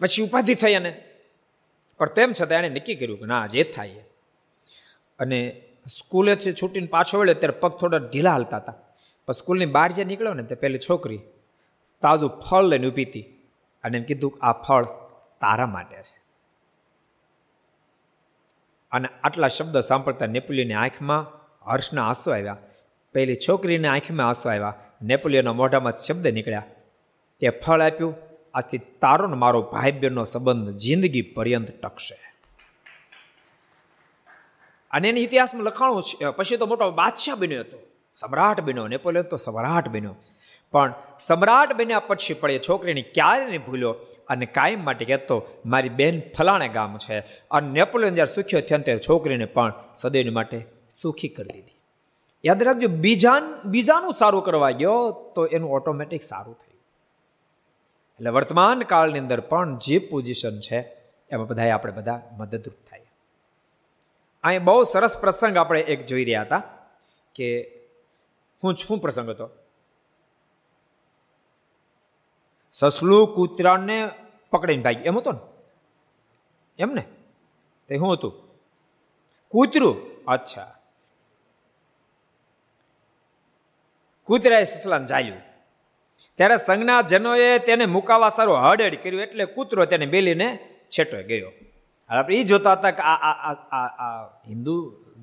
[0.01, 0.91] પછી ઉપાધિ થઈ અને.
[1.99, 4.03] પણ તેમ છતાં એણે નક્કી કર્યું કે ના, જે થાય
[5.19, 5.39] અને
[5.89, 8.75] સ્કૂલેથી છૂટીને પાછો વળ્યો, ત્યારે પગ થોડા ઢીલા હાલતા હતા.
[9.27, 11.21] પણ સ્કૂલની બહાર જે નીકળ્યો ને, તે પહેલી છોકરી
[12.01, 13.27] તાજું ફળ લઈને ઊભી હતી.
[13.83, 14.85] અને એમ કીધું આ ફળ
[15.41, 16.20] તારા માટે છે.
[18.91, 21.25] અને આટલા શબ્દ સાંભળતા નેપોલિયનની આંખમાં
[21.71, 22.57] હર્ષના આંસુ આવ્યા.
[23.13, 24.73] પહેલી છોકરીની આંખમાં આંસુ આવ્યા.
[25.01, 26.63] નેપોલિયનના મોઢામાં શબ્દ નીકળ્યા.
[27.39, 28.15] તે ફળ આપ્યું.
[28.53, 32.17] આજથી તારો ને મારો ભાઈ બહેનનો સંબંધ જિંદગી પર્યંત ટકશે.
[34.91, 36.29] અને એની ઇતિહાસમાં લખાણું છે.
[36.29, 37.79] પછી તો મોટો બાદશાહ બન્યો હતો.
[38.13, 38.87] સમ્રાટ બન્યો.
[38.87, 40.15] નેપોલિયન તો સમ્રાટ બન્યો.
[40.71, 43.95] પણ સમ્રાટ બન્યા પછી પડે છોકરીને ક્યારે નહીં ભૂલ્યો?
[44.27, 47.19] અને કાયમ માટે કહેતો, મારી બેન ફલાણે ગામ છે.
[47.51, 51.79] અને નેપોલિયન જ્યારે સુખ્યો થયા ત્યારે છોકરીને પણ સદૈવ માટે સુખી કરી દીધી.
[52.45, 56.81] યાદ રાખજો બીજા બીજાનું સારું કરવા ગયો તો એનું ઓટોમેટિક સારું થયું.
[58.15, 60.79] એટલે વર્તમાન કાળની અંદર પણ જે પોઝિશન છે,
[61.31, 63.01] એમાં બધાએ આપણે બધા મદદરૂપ થાય.
[64.43, 66.63] અહીં બહુ સરસ પ્રસંગ આપણે એક જોઈ રહ્યા હતા
[67.35, 67.79] કે
[68.63, 69.49] હું શું પ્રસંગ હતો.
[72.71, 74.09] સસલું કૂતરાને
[74.51, 75.05] પકડીને ભાગ્યું.
[75.05, 75.39] એમ હતો ને?
[76.79, 77.03] એમ ને?
[77.87, 78.33] તે શું હતું?
[79.51, 80.25] કૂતરું?
[80.25, 80.75] અચ્છા.
[84.27, 85.41] કૂતરાએ સસલાને ચાલ્યું
[86.35, 90.47] ત્યારે સંજ્ઞા જનોએ તેને મુકાવા સારો હડેડ કર્યું એટલે કૂતરો તેને બેલીને
[90.89, 91.51] છેટો ગયો.
[92.09, 94.75] આપણે એ જોતા હતા કે આ આ હિન્દુ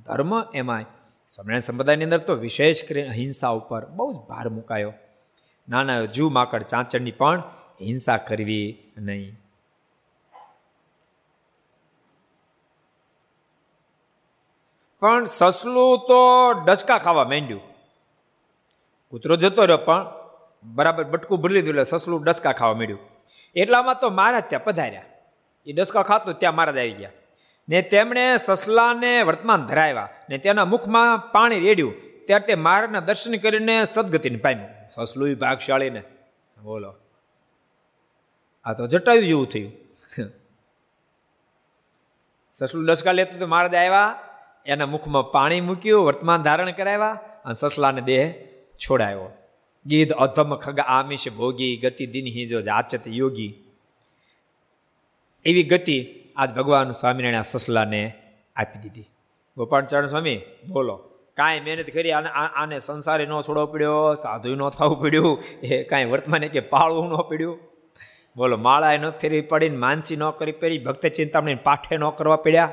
[0.06, 0.84] ધર્મ એમાં
[1.28, 4.92] સ્વામિનારાયણ સંપ્રદાયની અંદર તો વિશેષ કરીને અહિંસા ઉપર બહુ જ ભાર મુકાયો.
[5.68, 7.42] નાના જૂ માકડ ચાંચડની પણ
[7.81, 9.40] હિંસા કરવી નહીં.
[15.00, 17.61] પણ સસલું તો ડચકા ખાવા માંડ્યું.
[19.11, 20.07] કૂતરો જતો રહ્યો પણ
[20.64, 22.98] બરાબર બટકું ભરી લીધું એટલે સસલું ડસકા ખાવા માંડ્યું.
[23.57, 25.04] એટલામાં તો મહારાજ ત્યાં પધાર્યા.
[25.66, 27.11] એ ડસકા ખાતું ત્યાં મહારાજ આવી ગયા.
[27.68, 30.09] ને તેમણે સસલાને વર્તમાન ધરાવ્યા.
[30.31, 31.94] ને તેના મુખમાં પાણી રેડ્યું.
[32.26, 34.77] ત્યારે તે મહારાજના દર્શન કરીને સદગતિને પામ્યું.
[34.94, 36.03] સસલું ભાગશાળીને
[36.62, 36.94] બોલો.
[38.64, 39.72] આ તો જટાયું જેવું થયું.
[42.53, 44.18] સસલું ડસકા લેતું તો મહારાજ આવ્યા
[44.66, 47.11] એના મુખમાં પાણી મૂક્યું, વર્તમાન ધારણ કરાવ્યા
[47.44, 48.35] અને સસલાને દેહ
[48.77, 49.31] છોડાયો.
[49.87, 53.64] ગીધ અધમ ખગ આમિષ ભોગી, ગતિ દિનહી જો આચત યોગી.
[55.44, 58.12] એવી ગતિ આજ ભગવાન સ્વામિનારાયણ સસલાને
[58.57, 59.11] આપી દીધી.
[59.57, 61.11] ગોપાળચરણ સ્વામી, બોલો.
[61.38, 66.05] કાંઈ મહેનત કરી, આને આને સંસારે ન છોડવો પડ્યો સાધુ ન થવું પડ્યું, એ કાંઈ
[66.05, 67.59] વર્તમાને કે પાળવું ન પડ્યું.
[68.37, 72.72] બોલો માળા ન ફેરવી પડીને, માનસી ન કરી પડી ભક્ત ચિંતામણી પાઠે ન કરવા પડ્યા?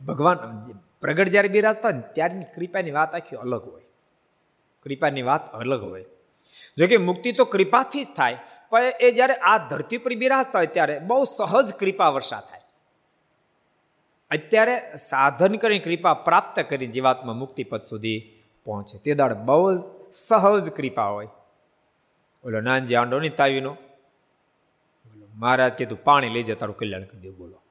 [0.00, 0.38] ભગવાન,
[1.00, 3.86] પ્રગટ જ્યારે બિરાજતા ને, ત્યારની કૃપાની વાત આખી અલગ હોય.
[4.86, 6.04] કૃપાની વાત અલગ હોય.
[6.78, 8.38] જોકે મુક્તિ તો કૃપાથી જ થાય,
[8.70, 12.65] પણ એ જ્યારે આ ધરતી પર બિરાજતા હોય ત્યારે બહુ સહજ કૃપા વર્ષા થાય.
[14.30, 18.16] અત્યારે સાધન કરી, કૃપા પ્રાપ્ત કરી જીવાત્મા મુક્તિપદ સુધી
[18.64, 18.98] પહોંચે.
[18.98, 19.80] તે દાડ બહુ જ
[20.12, 21.28] સહજ કૃપા હોય.
[22.44, 23.76] ઓલો નાનજી, આંડો ની તાવીનો?
[25.34, 27.62] મહારાજ કીધું પાણી લઈ જાય તારું કલ્યાણ કરી દેવું બોલો.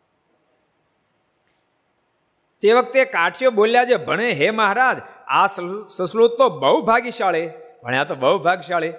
[2.62, 7.50] તે વખતે કાઠિયો બોલ્યા છે, ભણે હે મહારાજ, આ સસલું તો બહુ ભાગ્યશાળી.
[7.84, 8.94] ભણ્યા તો બહુ ભાગશાળી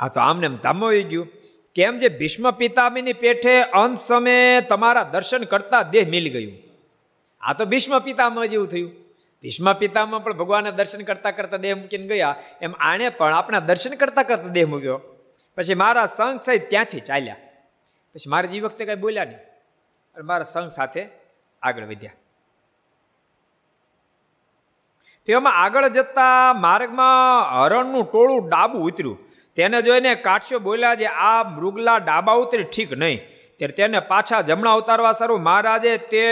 [0.00, 1.26] આ તો આમને એમ ધામોઈ ગયું.
[1.74, 6.52] કેમ જે ભીષ્મ પિતામીની પેઠે અંત સમયે તમારા દર્શન કરતા દેહ મિલી ગયું?
[7.40, 8.90] આ તો ભીષ્મ પિતામાં જેવું થયું.
[9.42, 12.36] ભીષ્મ પિતામાં પણ ભગવાનના દર્શન કરતા કરતા દેહ મૂકીને ગયા.
[12.62, 15.00] એમ આણે પણ આપણા દર્શન કરતા કરતા દેહ મૂક્યો.
[15.56, 17.36] પછી મારા સંઘ સહિત ત્યાંથી ચાલ્યા.
[18.14, 19.36] પછી મારે જે વખતે કઈ બોલ્યા નહીં.
[20.14, 21.06] અને મારા સંઘ સાથે
[21.62, 22.12] આગળ વધ્યા.
[25.26, 29.18] તેમાં આગળ જતા માર્ગમાં હરણનું ટોળું ડાબું ઉતર્યું.
[29.56, 33.20] તેને જોઈને કાઠિયો બોલ્યા જે આ મૃગલા ડાબા ઉતરી, ઠીક નહીં.
[33.58, 36.28] ત્યારે તેને પાછા જમણા ઉતારવા સારું મહારાજે તે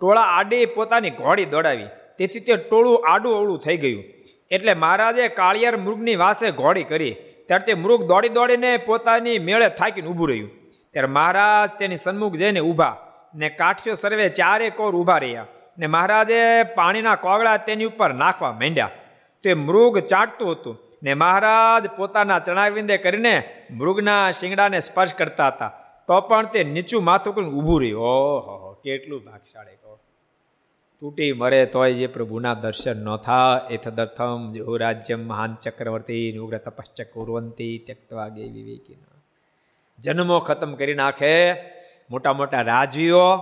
[0.00, 1.86] ટોળા આડી પોતાની ઘોડી દોડાવી.
[2.18, 4.04] તેથી તે ટોળું આડું અવળું થઈ ગયું.
[4.50, 7.16] એટલે મહારાજે કાળિયાર મૃગની વાસે ઘોડી કરી.
[7.46, 10.50] ત્યારે તે મૃગ દોડી દોડીને પોતાની મેળે થાકીને ઊભું રહ્યું.
[10.92, 12.96] ત્યારે મહારાજ તેની સન્મુખ જઈને ઊભા
[13.34, 15.46] ને કાઠિયો સર્વે ચારે કોર ઊભા રહ્યા.
[15.78, 18.90] ને મહારાજે પાણીના કોગળા તેની ઉપર નાખવા માંડ્યા.
[19.42, 20.83] તે મૃગ ચાટતું હતું.
[21.04, 25.72] ને મહારાજ પોતાના ચણાવિંદે કરીને મૃગના શિંગડાને સ્પર્શ કરતા હતા.
[26.08, 28.00] તો પણ તે નીચું માથું કરીને ઊભું રહ્યું.
[28.00, 30.00] ઓહો, કેટલું ભાગશાળી કહો
[31.00, 37.02] તૂટી મરે તોય જે પ્રભુના દર્શન ન થા એથદર્થમ જો રાજ્યમ મહાન ચક્રવર્તી ઉગ્ર તપશ્ચ
[37.02, 38.96] કુરવંતી ત્યક્તવા ગે વિવેકી
[39.98, 41.52] જન્મો ખતમ કરી નાખે.
[42.10, 43.36] મોટા મોટા રાજવીઓ,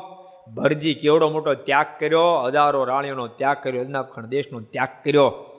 [0.54, 5.51] ભરજી કેવડો મોટો ત્યાગ કર્યો, હજારો રાણીઓનો ત્યાગ કર્યો અજનાબખંડ દેશનો ત્યાગ કર્યો.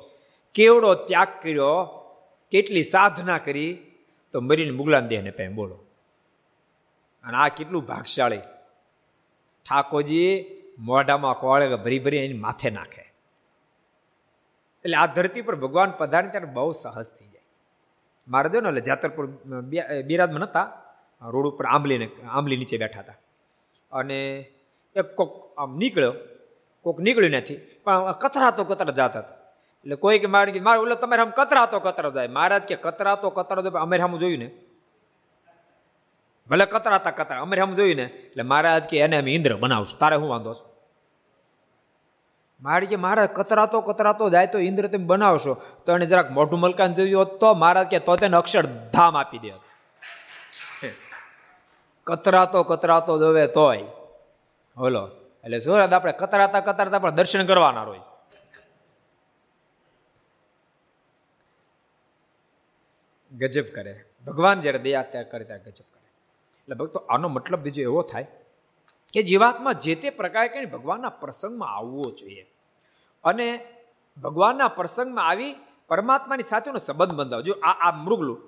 [0.54, 1.70] કેવડો ત્યાગ કર્યો,
[2.52, 3.70] કેટલી સાધના કરી,
[4.32, 5.76] તો મરીને મુગલાન દેહને પેમ બોલો.
[7.24, 8.38] અને આ કેટલું ભાગશાળી.
[9.70, 10.46] ઠાકોરજી
[10.80, 13.02] મોઢામાં કોળે ભરી ભરી એની માથે નાખે.
[14.84, 17.46] એટલે આ ધરતી પર ભગવાન પધારે ત્યારે બહુ સહજ થઈ જાય.
[18.28, 19.26] મારે જો ને એટલે જાતરપુર
[20.06, 20.63] બિરાજમાં નતા
[21.22, 23.13] રોડ ઉપર આંબલીને, આંબલી નીચે બેઠા હતા.
[23.92, 24.50] અને
[24.96, 26.13] એક કોક આમ નીકળ્યો.
[26.82, 27.56] કોક નીકળ્યું નથી.
[27.56, 29.42] પણ કતરાતો કતરા જતા હતા.
[29.84, 32.28] એટલે કોઈ કે મારે મારે ઓલો તમારે આમ કતરાતો કતરો જાય.
[32.28, 34.50] મહારાજ કે કતરાતો કતરો જાય અમે આમ જોયું ને?
[36.50, 38.04] ભલે કતરાતા કતરા અમે આમ જોયું ને?
[38.04, 40.00] એટલે મહારાજ કે એને અમે ઇન્દ્ર બનાવશું.
[40.00, 40.67] તારે હું વાંધો છું?
[42.62, 45.54] મારે કે મહારાજ, કતરાતો કતરાતો જાય તો ઇન્દ્ર તમે બનાવશો.
[45.86, 49.38] તો એને જરાક મોઢું મલકાન જોયું હોત તો મહારાજ કે તો તેને અક્ષર ધામ આપી
[49.38, 49.52] દે
[52.08, 53.84] કતરાતો કતરાતો જોવે તોય.
[54.78, 55.04] બોલો
[55.43, 58.02] એટલે સુરત આપણે કતરાતા કતરાતા પણ દર્શન કરવાના રોજ
[63.38, 64.06] ગજબ કરે.
[64.28, 66.12] ભગવાન જ્યારે દયા ત્યાં કરે ત્યારે ગજબ કરે.
[66.62, 68.28] એટલે ભક્તો, આનો મતલબ બીજો એવો થાય
[69.13, 72.46] કે જીવાત્મા જે તે પ્રકારે કહીને ભગવાનના પ્રસંગમાં આવવો જોઈએ.
[73.24, 73.65] અને
[74.24, 75.56] ભગવાનના પ્રસંગમાં આવી
[75.88, 77.41] પરમાત્માની સાથેનો સંબંધ બંધાવો.
[77.41, 78.41] જો આ આ મૃગલું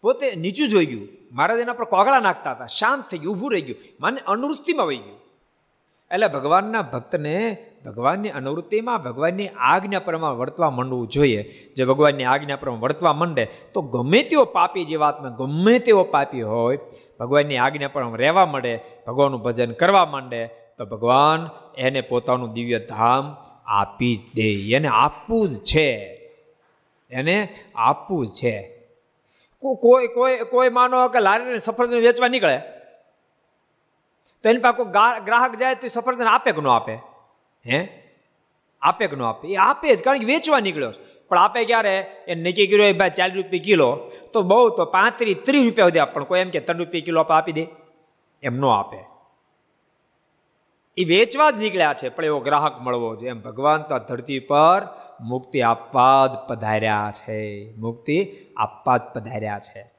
[0.00, 1.08] પોતે નીચું જોઈ ગયું.
[1.32, 3.78] મહારાજ એના પર કોગળા નાખતા હતા, શાંત થઈ ગયું, ઊભું રહી ગયું.
[4.00, 5.27] માને અનુવૃત્તિમાં વહી ગયું.
[6.10, 11.42] એટલે ભગવાનના ભક્તને ભગવાનની અનુવૃત્તિમાં, ભગવાનની આજ્ઞા પ્રમાણે વર્તવા માંડવું જોઈએ.
[11.76, 16.78] જે ભગવાનની આજ્ઞા પ્રમાણે વર્તવા માંડે, તો ગમે તેવો પાપી જીવાત્મા ગમે તેવો પાપી હોય,
[17.20, 23.36] ભગવાનની આજ્ઞા પ્રમાણે રહેવા માંડે, ભગવાનનું ભજન કરવા માંડે, તો ભગવાન એને પોતાનું દિવ્ય ધામ
[23.66, 24.72] આપી જ દે.
[24.72, 26.14] એને આપવું જ છે.
[27.10, 28.86] એને આપવું જ છે.
[29.58, 32.77] કોઈ કોઈ કોઈ માનો કે લારીને સફરજન વેચવા નીકળે.
[34.42, 34.92] તો એની પાસે કોઈ
[35.24, 36.94] ગ્રાહક જાય તો સફરજન આપે કે ન આપે?
[37.66, 37.88] હે?
[38.82, 39.48] આપે કે ન આપે?
[39.48, 40.92] એ આપે જ, કારણ કે વેચવા નીકળ્યો
[41.28, 42.06] પણ આપે ક્યારે?
[42.28, 44.10] એ નક્કી કર્યો ભાઈ, ચાલીસ રૂપિયા કિલો.
[44.32, 47.52] તો બહુ તો પાંત્રીસ, ત્રીસ રૂપિયા સુધી પણ કોઈ એમ કે ત્રણ રૂપિયા કિલો આપી
[47.52, 47.66] દે.
[48.42, 48.98] એમ ન આપે.
[50.96, 53.30] એ વેચવા જ નીકળ્યા છે, પણ એવો ગ્રાહક મળવો જોઈએ.
[53.30, 54.82] એમ ભગવાન તો આ ધરતી પર
[55.20, 57.72] મુક્તિ આપવા જ પધાર્યા છે.
[57.76, 59.97] મુક્તિ આપવા જ પધાર્યા છે.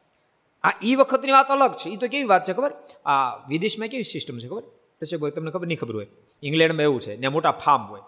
[0.63, 1.89] આ એ વખતની વાત અલગ છે.
[1.89, 2.73] એ તો કેવી વાત છે ખબર?
[3.05, 4.61] આ વિદેશમાં કેવી સિસ્ટમ છે ખબર?
[5.01, 6.07] પછી કોઈ તમને ખબર નહીં ખબર હોય.
[6.43, 7.17] ઇંગ્લેન્ડમાં એવું છે.
[7.17, 8.01] ને મોટા ફાર્મ હોય.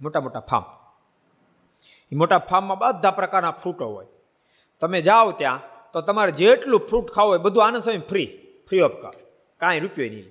[0.00, 0.64] મોટા મોટા ફાર્મ
[2.12, 4.06] એ મોટા ફાર્મમાં બધા પ્રકારના ફ્રૂટો હોય.
[4.80, 5.60] તમે જાઓ ત્યાં,
[5.92, 8.26] તો તમારે જેટલું ફ્રૂટ ખાવું હોય બધું Anand Swami free
[8.68, 9.20] free of cost
[9.56, 10.24] કાંઈ રૂપિયો નહીં.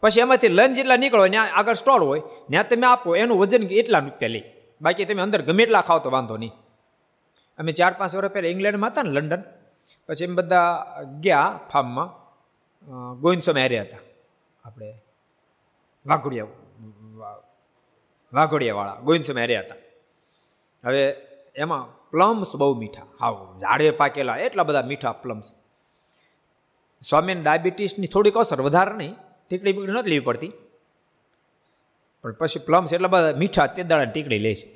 [0.00, 3.98] પછી એમાંથી લંચ જેટલા નીકળો, ત્યાં આગળ સ્ટોલ હોય, ત્યાં તમે આપો, એનું વજન એટલા
[3.98, 4.52] રૂપિયા લે.
[4.82, 6.52] બાકી તમે અંદર ગમે એટલા ખાવ તો વાંધો નહીં.
[7.58, 9.42] અમે ચાર પાંચ વર્ષ પહેલાં ઇંગ્લેન્ડમાં હતા ને, લંડન.
[10.08, 10.62] પછી એમ બધા
[11.20, 12.08] ગયા ફાર્મમાં.
[13.20, 13.98] ગોવિંદ હાર્યા હતા.
[14.64, 14.88] આપણે
[16.06, 16.46] વાઘોડિયા
[18.32, 19.74] વાઘોડિયાવાળા, ગોવિંદ સ્વામી હાર્યા હતા.
[20.84, 21.02] હવે
[21.56, 23.06] એમાં પ્લમ્સ બહુ મીઠા.
[23.20, 25.52] હાવ ઝાડે પાકેલા, એટલા બધા મીઠા પ્લમ્સ
[27.02, 29.14] સ્વામીને ડાયાબિટીસની થોડીક અસર વધારે નહીં,
[29.48, 30.52] ટીકડી બીકડી નથી લેવી પડતી.
[32.22, 34.68] પણ પછી પ્લમ્સ એટલા બધા મીઠા, તે દાડા ટીકડી લે છે.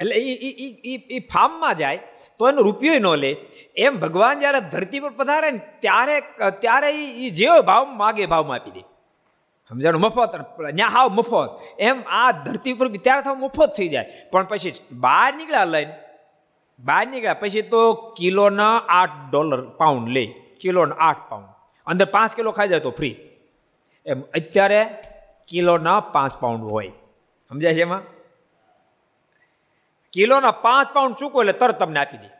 [0.00, 1.98] એટલે એ એ ફાર્મમાં જાય,
[2.38, 3.30] તો એનો રૂપિયો ન લે.
[3.76, 6.16] એમ ભગવાન જ્યારે ધરતી પર પધારે ને ત્યારે
[6.62, 6.90] ત્યારે
[7.26, 8.82] એ જેવો ભાવ માગે ભાવમાં આપી દે.
[9.70, 10.00] સમજાણું?
[10.00, 10.32] મફત
[10.76, 11.50] ત્યાં હાવ મફત.
[11.80, 14.06] એમ આ ધરતી ઉપર ત્યારે થાવ મફત થઈ જાય.
[14.32, 14.72] પણ પછી
[15.04, 15.94] બહાર નીકળ્યા લઈને,
[16.80, 17.82] બહાર નીકળ્યા પછી તો
[18.18, 20.24] કિલોના આઠ ડોલર પાઉન્ડ લે.
[20.60, 21.48] કિલોના આઠ પાઉન્ડ
[21.86, 23.16] અંદર પાંચ કિલો ખાઈ જાય તો ફ્રી
[24.06, 24.80] એમ, અત્યારે
[25.48, 26.92] કિલોના પાંચ પાઉન્ડ હોય.
[27.50, 28.02] સમજાય છે એમાં?
[30.14, 32.30] કિલોના પાંચ પાઉન્ડ ચૂકો એટલે તરત તમને આપી દે.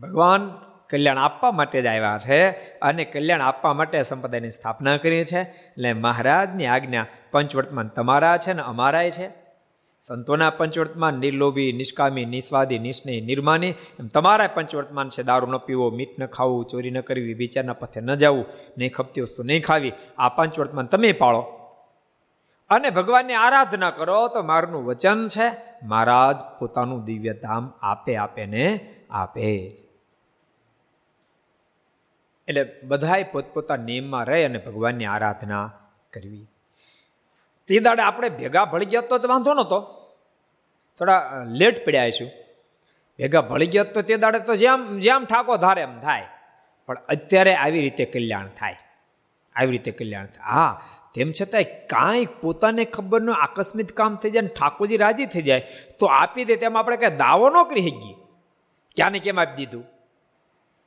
[0.00, 0.50] ભગવાન
[0.90, 5.40] કલ્યાણ આપવા માટે જ આવ્યા છે અને કલ્યાણ આપવા માટે સંપ્રદાયની સ્થાપના કરી છે.
[5.40, 9.40] એટલે મહારાજની આજ્ઞા પંચવર્તમાન તમારા છે ને અમારાય છે.
[10.02, 15.22] સંતોના પંચવર્તમાન, નિર્લોભી, નિષ્કામી, નિસ્વાદી નિસ્નેહી નિર્માની, એમ તમારા પંચવર્તમાન છે.
[15.22, 18.46] દારૂ ન પીવો મીઠ ન ખાવું, ચોરી ન કરવી, વિચારના પથે ન જવું,
[18.78, 19.92] નહીં ખપતી વસ્તુ નહીં ખાવી.
[20.18, 21.59] આ પંચવર્તમાન તમે પાળો.
[22.70, 25.46] અને ભગવાનની આરાધના કરો તો મારનું વચન છે,
[25.82, 28.80] મહારાજ પોતાનું દિવ્ય ધામ આપે આપે ને
[29.10, 29.78] આપે જ.
[32.48, 35.72] એટલે બધાએ પોતપોતા નિયમમાં રહે અને ભગવાનની આરાધના
[36.12, 36.46] કરવી.
[37.68, 39.80] તે દાડે આપણે ભેગા ભળી ગયા તો જ વાંધો નહોતો.
[40.98, 42.28] થોડા લેટ પડ્યા છું
[43.18, 46.26] ભેગા ભળી ગયા તો તે દાડે તો જેમ જેમ ઠાકો ધારે એમ થાય.
[46.86, 48.76] પણ અત્યારે આવી રીતે કલ્યાણ થાય.
[49.56, 50.44] આવી રીતે કલ્યાણ થાય.
[50.44, 50.82] હા
[51.14, 55.68] તેમ છતાંય કાંઈ પોતાને ખબર ન આકસ્મિક કામ થઈ જાય ને ઠાકોરજી રાજી થઈ જાય,
[55.98, 58.14] તો આપી દે તેમ આપણે કાંઈ દાવો ન કરી શકીએ.
[58.96, 59.84] ક્યાંને કેમ આપી દીધું?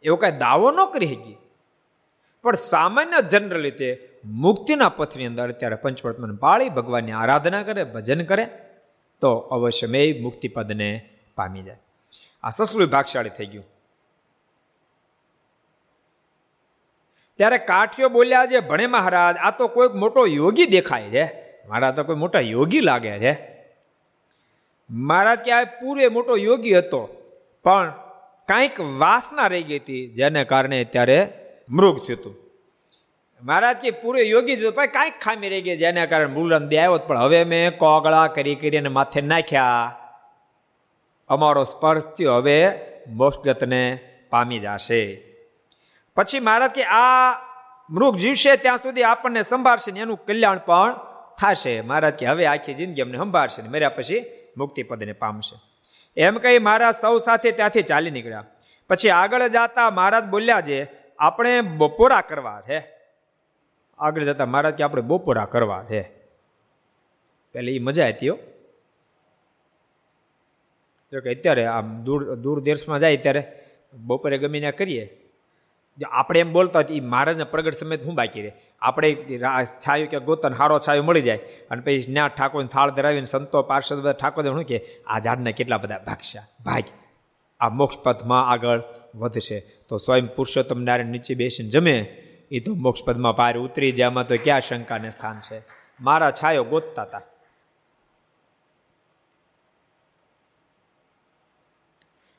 [0.04, 1.36] એવો કાંઈ દાવો ન કરી શકીએ.
[2.44, 8.48] પણ સામાન્ય જનરલ રીતે મુક્તિના પથની અંદર અત્યારે પંચવર્તમાન પાળી, ભગવાનની આરાધના કરે, ભજન કરે,
[9.22, 11.78] તો અવશ્ય મેં મુક્તિપદને પામી જાય.
[12.44, 13.66] આ સસલું ભાગશાળી થઈ ગયું.
[17.38, 21.26] ત્યારે કાઠિયો બોલ્યા છે, ભણે મહારાજ, આ તો કોઈક મોટો યોગી દેખાય છે.
[21.68, 23.34] મારા તો કોઈ મોટા યોગી લાગે છે.
[24.90, 27.02] મહારાજ કે આ પૂરે મોટો યોગી હતો,
[27.64, 27.94] પણ
[28.48, 31.28] કાંઈક વાસના રહી ગઈ હતી, જેને કારણે ત્યારે
[31.70, 32.20] મૃગ થયું.
[32.20, 32.36] હતું
[33.44, 36.98] મહારાજ કે પૂરે યોગી જ પણ કાંઈક ખામી રહી ગઈ, જેના કારણે મૃગન દે આવ્યો,
[36.98, 40.00] પણ હવે મેં કોગળા કરી કરીને માથે નાખ્યા.
[41.30, 42.72] અમારો સ્પર્શ થયો, હવે
[43.08, 45.33] મોક્ષગતને પામી જશે.
[46.16, 47.34] પછી મહારાજ કે, આ
[47.90, 50.94] મૃગ જીવશે, ત્યાં સુધી આપણને સંભાળશે ને એનું કલ્યાણ પણ
[51.42, 51.82] થશે.
[51.82, 54.26] મહારાજ કે, હવે આખી જિંદગી અમને સંભાળશે ને મર્યા પછી
[54.58, 55.60] મુક્તિ પદને પામશે.
[56.22, 58.46] એમ કહી મહારાજ સૌ સાથે ત્યાંથી ચાલી નીકળ્યા.
[58.90, 60.88] પછી આગળ જતા મહારાજ બોલ્યા છે,
[61.20, 62.88] આપણે બપોરા કરવા છે.
[64.00, 66.02] આગળ જતા મહારાજ કે, આપણે બપોરા કરવા છે.
[67.52, 68.26] પેલી એ મજા હતી
[71.12, 73.52] જો કે અત્યારે આમ દૂર દૂર દેશમાં જાય ત્યારે
[73.94, 75.23] બપોરે ગમીને કરીએ.
[76.12, 78.52] આપણે એમ બોલતા હોય એ મહારાજના પ્રગટ સમેત હું બાકી રહે.
[78.82, 79.18] આપણે
[79.64, 81.38] છાયું કે ગોતન હારો છાયો મળી જાય.
[81.72, 85.78] અને પછી ન્યા ઠાકોરને થાળ ધરાવીને સંતો, પાર્ષદ બધા ઠાકોર શું કે આ ઝાડને કેટલા
[85.78, 86.46] બધા ભાગશા?
[86.66, 86.84] ભાગ.
[87.60, 88.82] આ મોક્ષ પથમાં આગળ
[89.16, 89.60] વધશે.
[89.88, 91.98] તો સ્વયં પુરુષોત્તમ નારાયણ નીચે બેસીને જમે.
[92.52, 94.10] એ તો મોક્ષ પદમાં પાર ઉતરી જાય.
[94.10, 95.62] તો ક્યાં શંકાને સ્થાન છે?
[96.02, 97.22] મારા છાયો ગોતતા હતા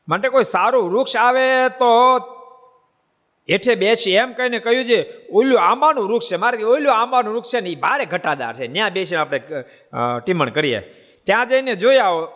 [0.08, 2.18] માટે કોઈ સારું વૃક્ષ આવે તો
[3.50, 6.36] હેઠે બેસી એમ કહીને કહ્યું છે ઓલું આંબાનું વૃક્ષ છે.
[6.36, 8.68] મારે ઓલું આંબાનું વૃક્ષ છે ને એ ભારે ઘટાદાર છે.
[8.68, 9.40] ત્યાં બેસીને આપણે
[10.24, 10.80] ટીમણ કરીએ.
[11.24, 12.28] ત્યાં જઈને જોઈ આવો.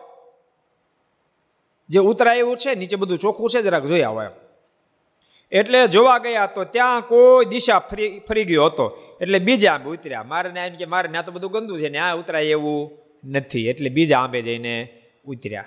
[1.89, 4.31] જે ઉતરાય છે, નીચે બધું ચોખ્ખું છે, જરાક જોઈ આવો એમ.
[5.53, 9.17] એટલે જોવા ગયા તો ત્યાં કોઈ દિશા ફરી ફરી ગયો હતો.
[9.21, 10.23] એટલે બીજા આંબે ઉતર્યા.
[10.23, 12.91] મારે એમ કે, મારે ત્યાં તો બધું ગંદુ છે ને આ ઉતરાય એવું
[13.25, 13.69] નથી.
[13.69, 15.65] એટલે બીજા આંબે જઈને ઉતર્યા.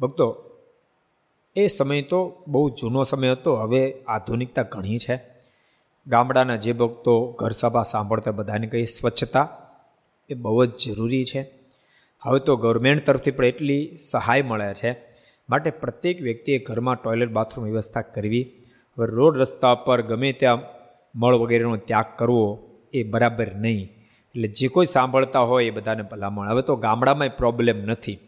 [0.00, 0.45] ભક્તો
[1.56, 5.20] એ સમય તો બહુ જૂનો સમય હતો, હવે આધુનિકતા ઘણી છે.
[6.06, 9.48] ગામડાના જે ભક્તો ઘર સભા સાંભળતા બધાને કહી સ્વચ્છતા
[10.30, 11.40] એ બહુ જ જરૂરી છે.
[12.22, 14.92] હવે તો ગવર્મેન્ટ તરફથી પણ એટલી સહાય મળે છે.
[15.48, 18.52] માટે પ્રત્યેક વ્યક્તિએ ઘરમાં ટોયલેટ, બાથરૂમ વ્યવસ્થા કરવી.
[18.98, 20.58] હવે રોડ રસ્તા પર ગમે ત્યાં
[21.14, 23.84] મળ વગેરેનો ત્યાગ કરવો એ બરાબર નહીં.
[24.04, 26.48] એટલે જે કોઈ સાંભળતા હોય એ બધાને ભલામણ.
[26.48, 28.18] હવે તો ગામડામાં પ્રોબ્લેમ નથી.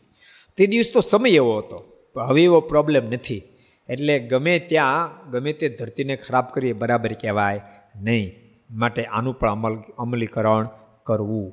[0.57, 1.98] તે દિવસ તો સમય એવો હતો.
[2.17, 3.43] હવે એવો પ્રોબ્લેમ નથી.
[3.89, 7.61] એટલે ગમે ત્યાં, ગમે તે ધરતીને ખરાબ કરીએ, બરાબર કહેવાય
[7.97, 8.37] નહીં.
[8.71, 10.69] માટે આનું પણ અમલ, અમલીકરણ
[11.05, 11.53] કરવું.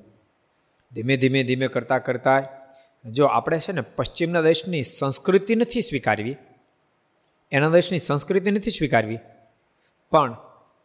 [0.92, 2.44] ધીમે ધીમે ધીમે કરતાં કરતાં
[3.12, 6.36] જો આપણે છે ને પશ્ચિમના દેશની સંસ્કૃતિ નથી સ્વીકારવી,
[7.52, 9.20] એના દેશની સંસ્કૃતિ નથી સ્વીકારવી,
[10.12, 10.38] પણ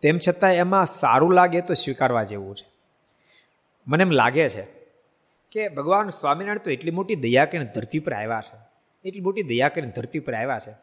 [0.03, 2.67] તેમ છતાં એમાં સારું લાગે તો સ્વીકારવા જેવું છે.
[3.87, 4.63] મને એમ લાગે છે
[5.53, 8.70] કે ભગવાન સ્વામિનારાયણ તો એટલી મોટી દયા કે ધરતી પર આવ્યા છે.
[9.05, 10.75] એટલી મોટી દયા કરીને ધરતી પર આવ્યા છે.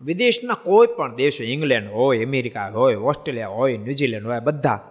[0.00, 4.90] વિદેશના કોઈ પણ દેશો, ઇંગ્લેન્ડ હોય, અમેરિકા હોય, ઓસ્ટ્રેલિયા હોય, ન્યુઝીલેન્ડ હોય, બધા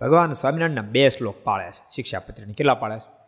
[0.00, 1.82] ભગવાન સ્વામિનારાયણના બે શ્લોક પાળે છે.
[1.90, 3.18] શિક્ષાપત્રીને કેટલા પાળે છે?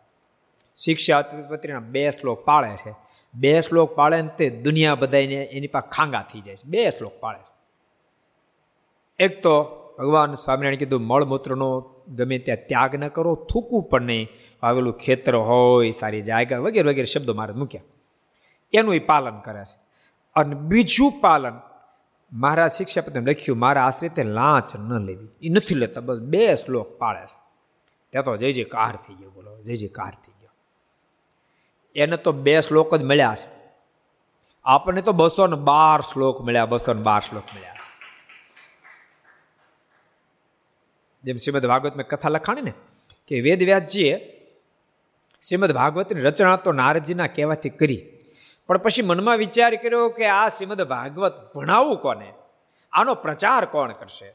[0.77, 2.95] શિક્ષાપત્રીના બે શ્લોક પાળે છે.
[3.33, 6.69] બે શ્લોક પાળે ને તે દુનિયા બધાને એની પાસે ખાંગા થઈ જાય છે.
[6.69, 7.51] બે શ્લોક પાળે છે.
[9.23, 9.63] એક તો
[9.99, 11.79] ભગવાન સ્વામિનારાયણ કીધું, મળમૂત્રનો
[12.15, 14.27] ગમે ત્યાં ત્યાગ ન કરો, થૂકવું પણ નહીં.
[14.63, 17.81] આવેલું ખેતર હોય, સારી જાયગા, વગેરે વગેરે શબ્દો મારે મૂક્યા.
[18.73, 19.79] એનું એ પાલન કરે છે.
[20.35, 21.59] અને બીજું પાલન
[22.33, 25.27] મારા શિક્ષાપતિ લખ્યું, મારા આશ્રિતે લાંચ ન લેવી.
[25.41, 27.41] એ નથી લેતા, બસ બે શ્લોક પાળે છે.
[28.09, 30.49] ત્યાં તો જય જય કાર થઈ ગયો, બોલો, જય જય કાર થઈ ગયો.
[31.95, 33.61] એને તો બે શ્લોક જ મળ્યા છે.
[34.63, 37.75] આપણને તો બસો ને બાર શ્લોક મળ્યા, બસો ને બાર શ્લોક મળ્યા.
[41.23, 42.73] જેમ શ્રીમદ ભાગવતમાં કથા લખાણી ને,
[43.27, 44.17] કે વેદ વ્યાસજીએ
[45.47, 48.17] શ્રીમદ ભાગવતની રચના તો નારદજીના કહેવાથી કરી.
[48.71, 52.33] પણ પછી મનમાં વિચાર કર્યો કે આ શ્રીમદ ભાગવત ભણાવવું કોને?
[52.91, 54.33] આનો પ્રચાર કોણ કરશે?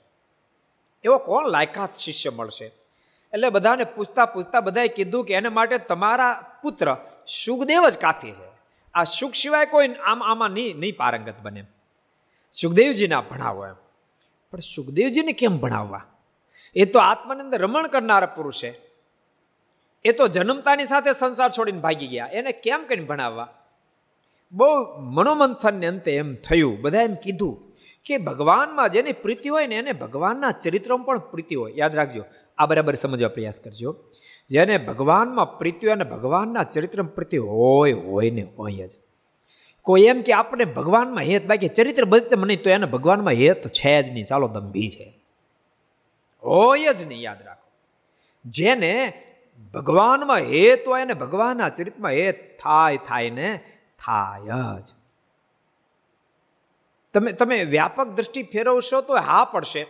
[1.04, 2.64] એવો કોણ લાયકાત શિષ્ય મળશે?
[3.32, 6.96] એટલે બધાને પૂછતા પૂછતા બધાએ કીધું કે એને માટે તમારા પુત્ર
[7.44, 8.58] સુખદેવ જ કાફી છે.
[8.94, 11.64] આ સુખ સિવાય કોઈ આમ આમાં નહીં નહીં પારંગત બને.
[12.52, 13.74] સુખદેવજીના ભણાવો એમ.
[14.50, 16.04] પણ સુખદેવજીને કેમ ભણાવવા?
[16.74, 18.80] એ તો આત્માની અંદર રમણ કરનારા પુરુષ છે.
[20.04, 22.26] એ તો જન્મતાની સાથે સંસાર છોડીને ભાગી ગયા.
[22.26, 23.48] એને કેમ કરીને ભણાવવા?
[24.52, 26.80] બહુ મનોમંથનને અંતે એમ થયું.
[26.80, 27.72] બધા એમ કીધું
[28.04, 31.72] કે ભગવાનમાં જેની પ્રીતિ હોય ને એને ભગવાનના ચરિત્રમાં પણ પ્રીતિ હોય.
[31.76, 32.24] યાદ રાખજો,
[32.58, 33.96] આ બરાબર સમજવા પ્રયાસ કરજો.
[34.48, 38.90] જેને ભગવાનમાં પ્રીતિ હોય અને ભગવાનના ચરિત્રમાં પ્રીતિ હોય હોય ને હોય જ.
[39.82, 44.02] કોઈ એમ કે આપણે ભગવાનમાં હેત, બાકી ચરિત્ર બધી મને તો એને ભગવાનમાં હેત છે
[44.02, 44.24] જ નહીં.
[44.24, 45.24] ચાલો, દંભી છે.
[46.44, 47.70] હોય જ નહીં, યાદ રાખો.
[48.44, 49.22] જેને
[49.74, 53.60] ભગવાનમાં હેત હોય અને ભગવાનના ચરિત્રમાં હેત થાય થાય ને
[53.98, 54.92] થાય જ
[57.14, 59.86] તમે તમે વ્યાપક દ્રષ્ટિ ફેરવશો તો હા પડશે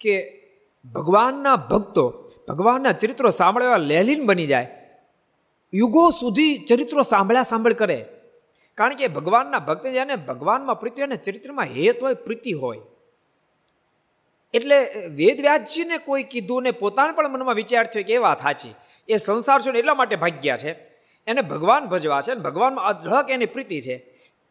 [0.00, 0.36] કે
[0.84, 4.88] ભગવાનના ભક્તો, ભગવાનના ચરિત્રો સાંભળવા લેલીન બની જાય.
[5.74, 8.06] યુગો સુધી ચરિત્રો સાંભળ્યા સાંભળ કરે.
[8.74, 12.80] કારણ કે ભગવાનના ભક્ત જેને ભગવાનમાં પ્રીતિ હોય ને ચરિત્રમાં હેત હોય, પ્રીતિ હોય.
[14.54, 18.74] એટલે વેદ વ્યાસજીને કોઈ કીધું ને પોતાને પણ મનમાં વિચાર થયો કે એ વાત સાચી.
[19.08, 20.89] એ સંસાર છે એટલા માટે ભાગ્યા છે.
[21.30, 23.96] એને ભગવાન ભજવા છે ભગવાનમાં અઢળક એની પ્રીતિ છે.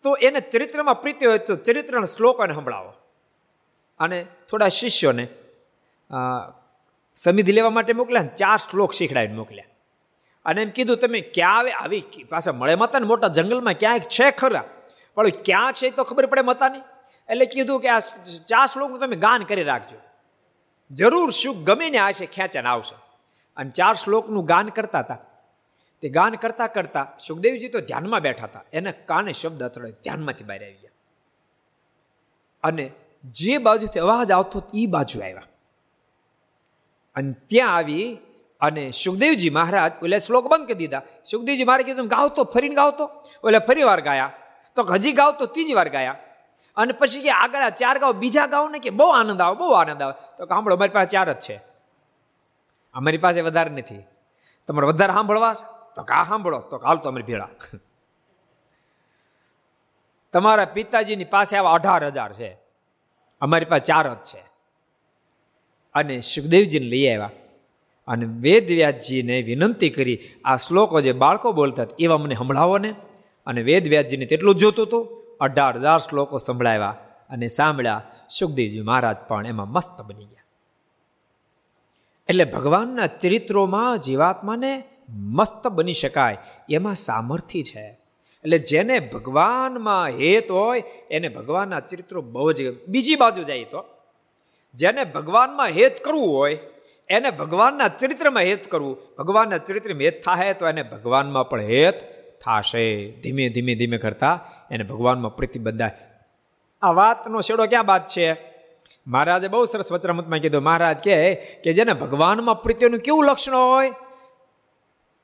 [0.04, 2.94] તો એને ચરિત્રમાં પ્રીતિ હોય તો ચરિત્રના શ્લોકોને સંભળાવો.
[4.00, 5.28] અને થોડા શિષ્યોને
[7.16, 9.66] સમિધિ લેવા માટે મોકલ્યા ને ચાર શ્લોક શીખડાવીને મોકલ્યા.
[10.46, 14.32] અને એમ કીધું, તમે ક્યાં આવે આવી પાછા મળે મતા ને મોટા જંગલમાં ક્યાંક છે
[14.32, 14.64] ખરા?
[15.16, 16.82] પણ ક્યાં છે તો ખબર પડે મતાની.
[17.30, 18.00] એટલે કીધું કે આ
[18.48, 19.98] ચાર શ્લોકનું તમે ગાન કરી રાખજો.
[20.92, 22.96] જરૂર શું ગમે ને આવશે ખેંચાને આવશે.
[23.58, 25.18] અને ચાર શ્લોકનું ગાન કરતા હતા.
[26.02, 28.62] તે ગાન કરતા કરતા સુખદેવજી તો ધ્યાનમાં બેઠા હતા.
[28.74, 30.92] એને કાને શબ્દ અથડે ધ્યાનમાંથી બહાર આવી ગયા.
[32.64, 32.92] અને
[33.24, 35.44] જે બાજુથી અવાજ આવતો એ બાજુ આવ્યા.
[37.16, 38.18] અને ત્યાં આવી
[38.62, 41.02] અને સુખદેવજી મહારાજ ઓલે શ્લોક બંધ કરી દીધા.
[41.26, 43.10] સુખદેવજી મારે કીધું ગાવ તો ફરીને ગાવતો?
[43.44, 44.32] ઓલે ફરી વાર ગાયા.
[44.76, 46.16] તો હજી ગાવ તો ત્રીજી વાર ગાયા.
[46.76, 50.02] અને પછી કે આગળ ચાર ગાવ, બીજા ગાવ ને કે બહુ આનંદ આવે, બહુ આનંદ
[50.02, 50.14] આવે.
[50.38, 51.56] તો સાંભળો, અમારી પાસે ચાર જ છે.
[52.94, 54.04] અમારી પાસે વધારે નથી.
[54.68, 55.56] તમારે વધારે સાંભળવા
[56.00, 56.60] તો કા સાંભળો?
[56.60, 57.50] તો હાલ તો અમારી ભેળા.
[60.34, 62.58] તમારા પિતાજીની પાસે આવા અઢાર હજાર છે.
[63.42, 64.44] અમારી પાસે ચાર જ છે.
[65.94, 67.32] અને સુખદેવજીને લઈ આવ્યા.
[68.08, 72.96] અને વેદ વ્યાસજીને વિનંતી કરી, આ શ્લોકો જે બાળકો બોલતા એવા મને સંભળાવો ને.
[73.46, 76.90] અને વેદ વ્યાસજીને તેટલું જોતું હતું, અઢાર હજાર શ્લોકો સંભળાવ્યા
[77.30, 80.44] અને સાંભળ્યા, સુખદેવજી મહારાજ પણ એમાં મસ્ત બની ગયા.
[82.28, 84.84] એટલે ભગવાનના ચરિત્રોમાં જીવાત્માને
[85.14, 86.38] મસ્ત બની શકાય.
[86.70, 88.00] એમાં સામર્થ્ય છે.
[88.44, 93.86] એટલે જેને ભગવાનમાં હેત હોય, એને ભગવાનના ચરિત્રો બહુ જ બીજી બાજુ જાય તો.
[94.74, 96.60] જેને ભગવાનમાં હેત કરવું હોય,
[97.10, 98.98] એને ભગવાનના ચરિત્રમાં હેત કરવું.
[99.18, 102.00] ભગવાનના ચરિત્રમાં હેત થાય તો એને ભગવાનમાં પણ હેત
[102.42, 103.12] થાશે.
[103.12, 105.92] ધીમે ધીમે ધીમે કરતા એને ભગવાનમાં પ્રીતિ બંધાય.
[106.82, 108.34] આ વાતનો છેડો ક્યાં વાત છે?
[109.08, 113.94] મહારાજે બહુ સરસ વચરામતમાં કીધું, મહારાજ કે જેને ભગવાનમાં પ્રીતિનું કેવું લક્ષણ હોય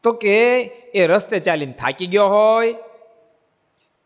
[0.06, 0.38] તો કે
[0.96, 2.76] એ રસ્તે ચાલીને થાકી ગયો હોય,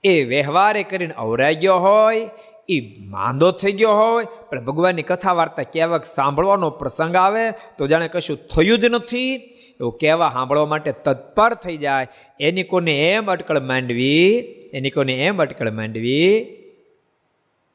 [0.04, 2.30] એ વ્યવહારે કરીને અવરાઈ ગયો હોય,
[2.70, 7.46] એ માંદો થઈ ગયો હોય, પણ ભગવાનની કથા વાર્તા કહેવક સાંભળવાનો પ્રસંગ આવે,
[7.78, 9.34] તો જાણે કશું થયું જ નથી.
[9.80, 12.08] એવું કહેવા સાંભળવા માટે તત્પર થઈ જાય.
[12.40, 14.38] એની કોને એમ અટકળ માંડવી,
[14.74, 16.56] એની કોને એમ અટકળ માંડવી,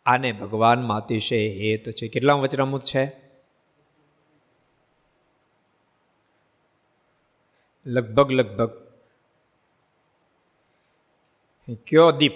[0.07, 2.09] આને ભગવાનમાં અતિશય હેત છે.
[2.09, 3.24] કેટલા વચરામૃત છે?
[7.87, 8.70] લગભગ લગભગ.
[11.87, 12.32] કયો દીપ?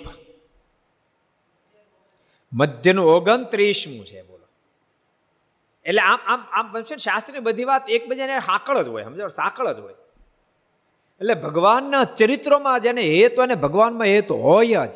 [2.52, 4.46] મધ્યનું ઓગણત્રીસમું છે, બોલો.
[5.84, 9.28] એટલે આમ આમ આમ બનશે ને શાસ્ત્રની બધી વાત એકબીજાને હાકળ જ હોય, સમજો?
[9.28, 9.94] સાંકળ જ હોય.
[11.20, 14.94] એટલે ભગવાનના ચરિત્રોમાં જેને હેત અને ભગવાનમાં હેત હોય જ.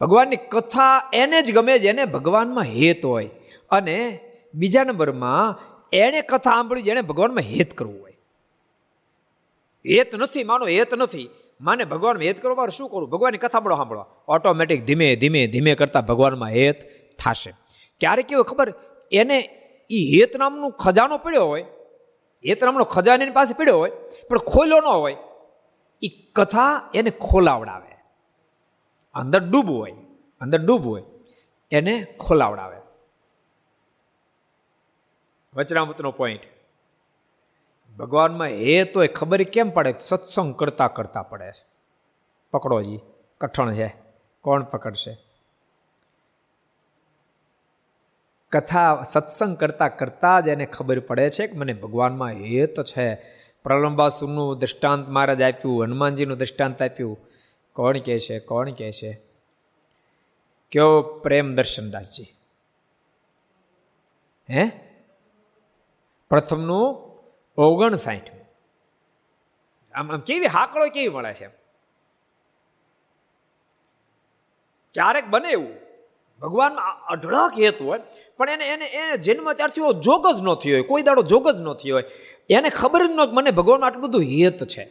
[0.00, 3.30] ભગવાનની કથા એને જ ગમે જેને ભગવાનમાં હેત હોય.
[3.70, 4.20] અને
[4.54, 5.58] બીજા નંબરમાં
[5.92, 8.09] એણે કથા સાંભળી જેને ભગવાનમાં હેત કરવું હોય.
[9.84, 11.30] હેત નથી, માનો હેત નથી.
[11.60, 13.08] માને ભગવાન હેત કરવા શું કરું?
[13.10, 14.04] ભગવાનની કથા પડો સાંભળો.
[14.28, 16.78] ઓટોમેટિક ધીમે ધીમે ધીમે કરતાં ભગવાનમાં હેત
[17.18, 17.50] થશે.
[18.00, 18.74] ક્યારે કેવું ખબર?
[19.12, 19.38] એને
[19.90, 21.66] એ હેત નામનું ખજાનો પડ્યો હોય
[22.44, 23.92] હેત નામનો ખજાનો પાસે પડ્યો હોય,
[24.30, 25.16] પણ ખોલ્યો ન હોય
[26.02, 27.92] એ કથા એને ખોલાવડાવે.
[29.14, 29.92] અંદર ડૂબ હોય,
[30.40, 31.02] અંદર ડૂબ હોય,
[31.70, 32.78] એને ખોલાવડાવે.
[35.54, 36.40] વચરામૃતનો પોઈન્ટ
[38.00, 39.94] ભગવાનમાં એ તો ખબર કેમ પડે?
[40.00, 41.64] સત્સંગ કરતા કરતા પડે છે.
[42.50, 43.00] પકડોજી
[43.40, 43.96] કઠણ છે.
[44.40, 45.16] કોણ પકડશે?
[48.52, 53.14] કથા સત્સંગ કરતા કરતા જ એને ખબર પડે છે કે મને ભગવાનમાં હેત છે.
[53.62, 57.18] પ્રલંબાસુરનું દૃષ્ટાંત મહારાજ આપ્યું, હનુમાનજીનું દૃષ્ટાંત આપ્યું.
[57.72, 58.38] કોણ કહે છે?
[58.38, 59.22] કોણ કહે છે?
[60.72, 62.24] કયો પ્રેમ દર્શનદાસજી?
[64.50, 64.70] હે?
[66.30, 67.09] પ્રથમનું
[67.60, 68.30] ઓગણસાઠ.
[69.94, 71.48] આમ આમ કેવી હાકડો કેવી મળે છે
[74.94, 75.74] ક્યારેક બને એવું.
[76.40, 76.76] ભગવાન
[77.08, 78.00] અઢળક હેતુ હોય,
[78.36, 81.60] પણ એને એને એને જન્મ ત્યારથી જોગ જ ન થયો હોય, કોઈ દાડો જોગ જ
[81.60, 82.06] ન થયો હોય.
[82.50, 84.84] એને ખબર જ ન, મને ભગવાન આટલું બધું હેત છે.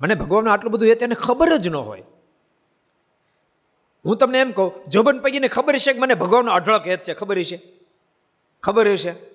[0.00, 2.04] મને ભગવાન આટલું બધું હેત, એને ખબર જ ન હોય.
[4.04, 7.42] હું તમને એમ કહું, જોબન પૈકીને ખબર છે કે મને ભગવાનનો અઢળક હેત છે, ખબર
[7.42, 7.58] છે?
[8.62, 9.33] ખબર છે?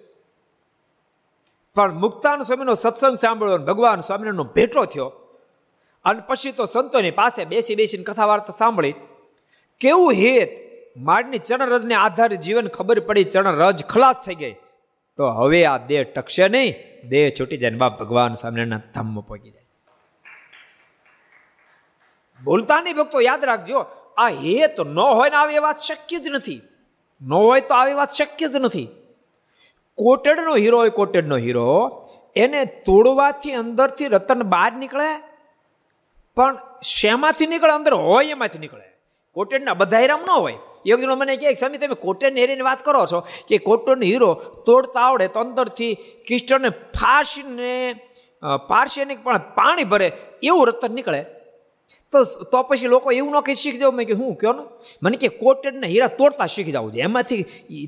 [1.79, 5.05] પણ મુક્તાન સ્વામીનો સત્સંગ સાંભળ્યો ભગવાન સ્વામિનારાયણનો ભેટો થયો.
[6.05, 8.93] અને પછી તો સંતોની પાસે બેસી બેસીને કથા વાર્તા સાંભળી.
[9.79, 10.49] કેવું હેત?
[10.97, 14.55] માડની ચરણરજને આધારે જીવન ખબર પડી, ચરણરજ ખલાસ થઈ ગઈ.
[15.17, 16.75] તો હવે આ દેહ ટકશે નહીં.
[17.07, 19.65] દેહ છૂટી જાય બાપ ભગવાન સ્વામિનારાયણના ધામમાં પહોંચી જાય.
[22.43, 23.85] બોલતા નહીં ભક્તો યાદ રાખજો,
[24.17, 26.61] આ હેત ન હોય ને આવી વાત શક્ય જ નથી.
[27.21, 28.87] ન હોય તો આવી વાત શક્ય જ નથી.
[29.99, 31.67] કોટેડનો હીરો હોય, કોટેડનો હીરો,
[32.35, 35.09] એને તોડવાથી અંદરથી રતન બહાર નીકળે,
[36.37, 36.57] પણ
[36.95, 37.73] શેમાંથી નીકળે?
[37.73, 38.87] અંદર હોય, એમાંથી નીકળે.
[39.35, 40.57] કોટેડના બધા હીરામ ન હોય.
[40.85, 44.29] એક જણો મને કહે, સ્વામી, તમે કોટેડ હેરીની વાત કરો છો કે કોટેડનો હીરો
[44.67, 45.93] તોડતા આવડે તો અંદરથી
[46.27, 46.69] કિસ્ટરને
[46.99, 47.73] ફાંસીને
[48.69, 50.07] પારસીને પણ પાણી ભરે,
[50.43, 51.21] એવું રતન નીકળે.
[52.13, 53.91] તો તો પછી લોકો એવું ન કહી શીખી જાવ.
[53.91, 54.31] મેં કે હું?
[54.35, 54.63] કહો ને
[55.03, 57.01] મને કે, કોટેડના હીરા તોડતા શીખી જવું છે.
[57.07, 57.41] એમાંથી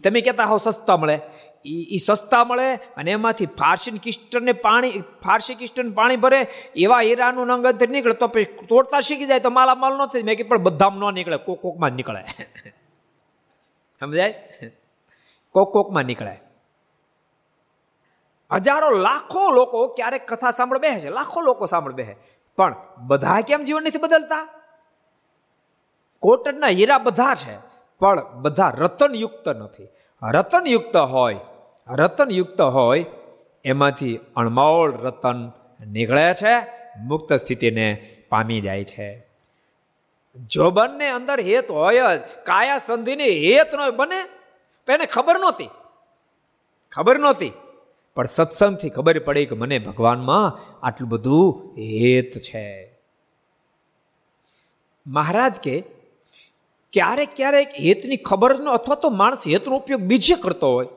[0.04, 1.18] તમે કહેતા હો, સસ્તા મળે.
[1.66, 4.92] એ સસ્તા મળે અને એમાંથી ફારસી કિસ્ટનને પાણી,
[5.24, 9.98] ફારસી કિસ્ટન પાણી ભરે, એવા હીરાનું નંગ નીકળે તો પછી તોડતા શીખી જાય, તો માલામાલ
[9.98, 12.24] ન થઈ મેં કે પણ બધામાં ન નીકળે, કોક કોકમાં જ નીકળે.
[14.00, 14.50] સમજાય?
[15.52, 16.42] કોક કોકમાં નીકળે.
[18.52, 22.16] હજારો લાખો લોકો ક્યારેક કથા સાંભળ બેસે છે, લાખો લોકો સાંભળ બેસે.
[22.56, 24.48] પણ બધા કેમ જીવન નથી બદલતા?
[26.20, 27.58] કોટનના હીરા બધા છે,
[28.00, 29.88] પણ બધા રતનયુક્ત નથી.
[30.32, 31.40] રતનયુક્ત હોય
[31.96, 33.06] રતનયુક્ત હોય,
[33.66, 35.52] એમાંથી અણમોલ રતન
[35.88, 36.60] નીકળે છે,
[37.00, 39.28] મુક્ત સ્થિતિને પામી જાય છે.
[40.48, 44.20] જોબનને અંદર હેત હોય જ, કાયા સંધિની હેત ન બને
[44.94, 45.70] એને ખબર નહોતી.
[46.92, 47.52] ખબર નહોતી.
[48.16, 52.98] પણ સત્સંગથી ખબર પડી કે મને ભગવાનમાં આટલું બધું હેત છે.
[55.08, 55.84] મહારાજ કે,
[56.94, 60.88] ક્યારેક ક્યારેક હેતની ખબર ન અથવા તો માણસ હેતનો ઉપયોગ બીજે કરતો હોય.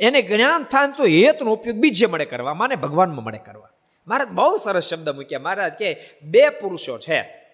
[0.00, 3.70] એને જ્ઞાન થાય તો હેતનો ઉપયોગ બીજે મળે કરવા, માને ભગવાનમાં મળે કરવા.
[4.06, 5.38] મહારાજ બહુ સરસ શબ્દ મૂક્યા.
[5.38, 7.44] મહારાજ કે, બે પુરુષો છે.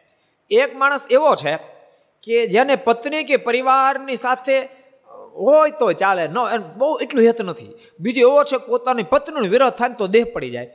[0.51, 1.57] એક માણસ એવો છે
[2.22, 4.68] કે જેને પત્ની કે પરિવારની સાથે
[5.34, 6.38] હોય તો ચાલે, ન
[6.76, 7.74] બહુ એટલું હેત નથી.
[8.01, 10.70] બીજો એવો છે પોતાની પત્નીનો વિરોધ થાય તો દેહ પડી જાય.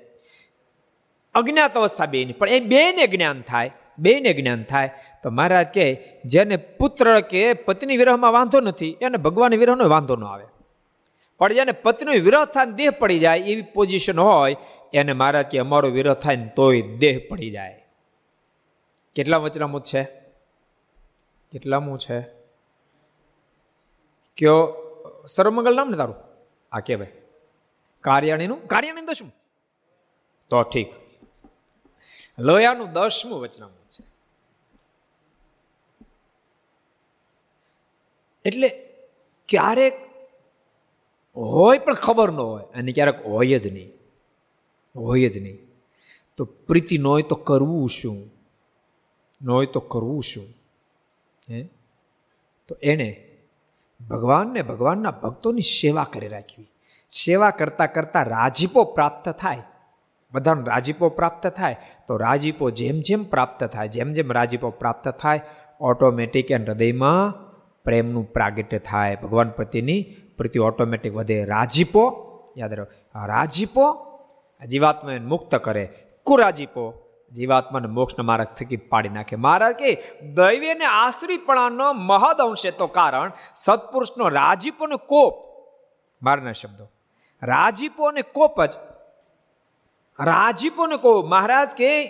[1.36, 2.34] અજ્ઞાત અવસ્થા બેની.
[2.34, 4.89] પણ એ બેને જ્ઞાન થાય, બેને જ્ઞાન થાય.
[5.24, 5.88] તો મહારાજ કહે
[6.26, 10.43] જેને પુત્ર કે પત્ની વિરહમાં વાંધો નથી, એને ભગવાન વિરહનો વાંધો ન આવે.
[11.38, 14.55] પણ જેને પત્ની વિરોધ થાય દેહ પડી જાય, એવી પોઝિશન હોય,
[14.93, 17.86] એને મહારાજ કે અમારો વિરોધ થાય ને તોય દેહ પડી જાય.
[19.15, 20.03] કેટલા વચનામું છે?
[21.51, 22.21] કેટલામું છે?
[24.38, 24.75] કયો,
[25.27, 26.15] સર્વમંગલ નામ ને તારું?
[26.71, 27.07] આ કે ભાઈ
[28.01, 29.33] કાર્યાણીનું કાર્યાણી દસમું?
[30.49, 30.93] તો ઠીક.
[32.39, 34.05] લોયાનું દસમું વચનામું છે.
[38.45, 38.69] એટલે
[39.49, 40.05] ક્યારેક
[41.38, 43.91] હોય પણ ખબર ન હોય અને ક્યારેક હોય જ નહીં.
[44.95, 45.57] હોય જ નહીં.
[46.38, 48.31] તો પ્રીતિ ન હોય તો કરવું શું?
[49.41, 50.45] ન હોય તો કરવું શું?
[51.51, 51.69] હે?
[52.67, 53.31] તો એણે
[54.09, 56.71] ભગવાનને ભગવાનના ભક્તોની સેવા કરી રાખવી.
[57.09, 59.61] સેવા કરતાં કરતાં રાજીપો પ્રાપ્ત થાય.
[60.31, 61.75] બધાનો રાજીપો પ્રાપ્ત થાય.
[62.07, 65.41] તો રાજીપો જેમ જેમ પ્રાપ્ત થાય, જેમ જેમ રાજીપો પ્રાપ્ત થાય,
[65.79, 67.33] ઓટોમેટિક એ હૃદયમાં
[67.83, 69.15] પ્રેમનું પ્રાગટ્ય થાય.
[69.15, 71.45] ભગવાન પ્રત્યેની પ્રતિ ઓટોમેટિક વધે.
[71.45, 72.21] રાજીપો,
[72.57, 74.05] યાદ રાખો રાજીપો
[74.67, 75.89] જીવાત્માને મુક્ત કરે.
[76.23, 79.36] કુરાજીપો જીવાત્માને મોક્ષના માર્ગ થકી પાડી નાખે.
[79.36, 80.86] મહારાજ કે દૈવી અને
[81.93, 85.33] મહદ અંશે તો કારણ સત્પુરુષનો રાજીપો કોપ.
[86.23, 86.88] મારના શબ્દો.
[87.43, 88.73] રાજીપો અને કોપ જ.
[90.19, 91.25] રાજીપો ને કોપ.
[91.25, 92.05] મહારાજ કે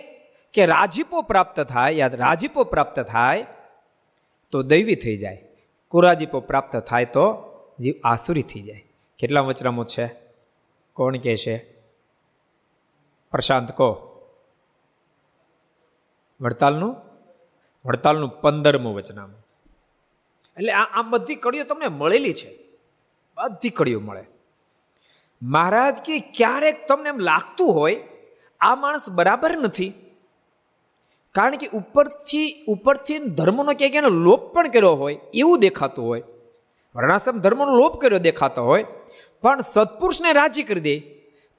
[0.54, 3.46] કે રાજીપો પ્રાપ્ત થાય, યાદ, રાજીપો પ્રાપ્ત થાય
[4.52, 5.48] તો દૈવી થઈ જાય.
[5.88, 7.45] કુરાજીપો પ્રાપ્ત થાય તો
[7.80, 8.86] જીવ આસુરી થઈ જાય.
[9.20, 10.16] કેટલા વચરામો છે?
[10.94, 11.58] કોણ કહે છે?
[13.32, 14.12] પ્રશાંત કહો.
[16.42, 16.96] વડતાલનું?
[17.86, 19.46] વડતાલનું પંદરમું વચનામું.
[20.58, 22.58] એટલે આ આ બધી કડીઓ તમને મળેલી છે.
[23.38, 24.24] બધી કડીઓ મળે.
[25.42, 28.02] મહારાજ કે ક્યારેક તમને એમ લાગતું હોય,
[28.60, 29.94] આ માણસ બરાબર નથી.
[31.32, 36.24] કારણ કે ઉપરથી ઉપરથી ધર્મનો ક્યાંક એનો લોપ પણ કર્યો હોય, એવું દેખાતું હોય.
[36.96, 38.86] વર્ણાશ્રમ ધર્મનો લોપ કર્યો દેખાતો હોય,
[39.42, 41.00] પણ સત્પુરુષને રાજી કરી દે,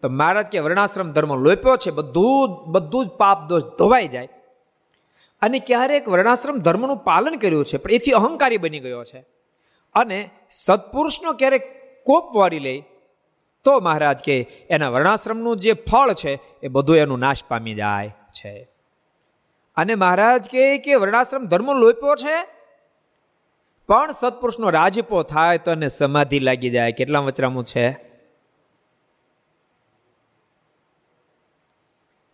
[0.03, 4.29] તો મહારાજ કે વર્ણાશ્રમ ધર્મ લોપ્યો છે, બધું બધું જ પાપ દોષ ધોવાઈ જાય.
[5.43, 9.19] અને ક્યારેક વર્ણાશ્રમ ધર્મનું પાલન કર્યું છે, પણ એથી અહંકારી બની ગયો છે.
[9.95, 12.83] અને સત્પુરુષનો ક્યારેક કોપ વારી લે,
[13.65, 18.69] તો મહારાજ કે એના વર્ણાશ્રમનું જે ફળ છે, એ બધું એનું નાશ પામી જાય છે.
[19.77, 22.56] અને મહારાજ કહે કે વર્ણાશ્રમ ધર્મ લોપ્યો છે
[23.89, 26.93] પણ સત્પુરુષનો રાજપો થાય તો એને સમાધિ લાગી જાય.
[26.93, 27.93] કેટલા વચરામું છે?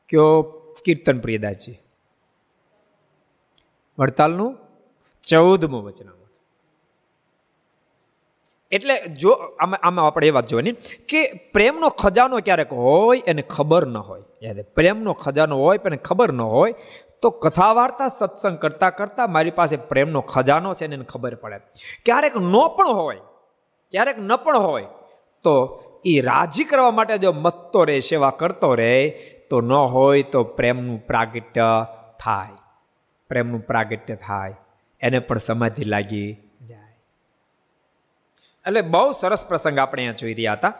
[0.09, 0.42] કયો
[0.84, 1.78] કીર્તન પ્રિયદાસજી
[3.98, 4.59] વડતાલનું
[5.28, 6.21] ચૌદમું વચનામૃત
[8.72, 10.72] એટલે જો આમાં આમાં આપણે એ વાત જોવાની
[11.08, 14.22] કે પ્રેમનો ખજાનો ક્યારેક હોય એને ખબર ન હોય.
[14.42, 16.74] યાદ પ્રેમનો ખજાનો હોય પણ ખબર ન હોય,
[17.22, 21.58] તો કથા વાર્તા સત્સંગ કરતાં કરતાં મારી પાસે પ્રેમનો ખજાનો છે એને ખબર પડે.
[22.04, 23.16] ક્યારેક ન પણ હોય,
[23.90, 24.84] ક્યારેક ન પણ હોય,
[25.42, 25.54] તો
[26.06, 29.10] એ રાજી કરવા માટે જો મતતો રહે સેવા કરતો રહે
[29.50, 31.86] તો ન હોય તો પ્રેમનું પ્રાગટ્ય
[32.20, 32.56] થાય.
[33.28, 34.54] પ્રેમનું પ્રાગટ્ય થાય.
[35.00, 36.36] એને પણ સમાધિ લાગી
[38.66, 40.72] એટલે બહુ સરસ પ્રસંગ આપણે અહીંયા જોઈ રહ્યા હતા.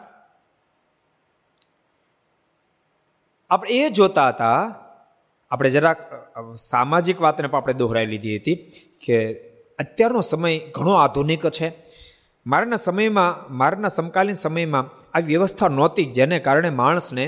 [3.51, 4.59] આપણે એ જોતા હતા,
[5.51, 5.99] આપણે જરાક
[6.69, 8.57] સામાજિક વાતને પણ આપણે દોહરાઈ લીધી હતી
[9.05, 9.17] કે
[9.79, 11.67] અત્યારનો સમય ઘણો આધુનિક છે.
[12.45, 17.25] મારાના સમયમાં, મારાના સમકાલીન સમયમાં આ વ્યવસ્થા નહોતી જેને કારણે માણસને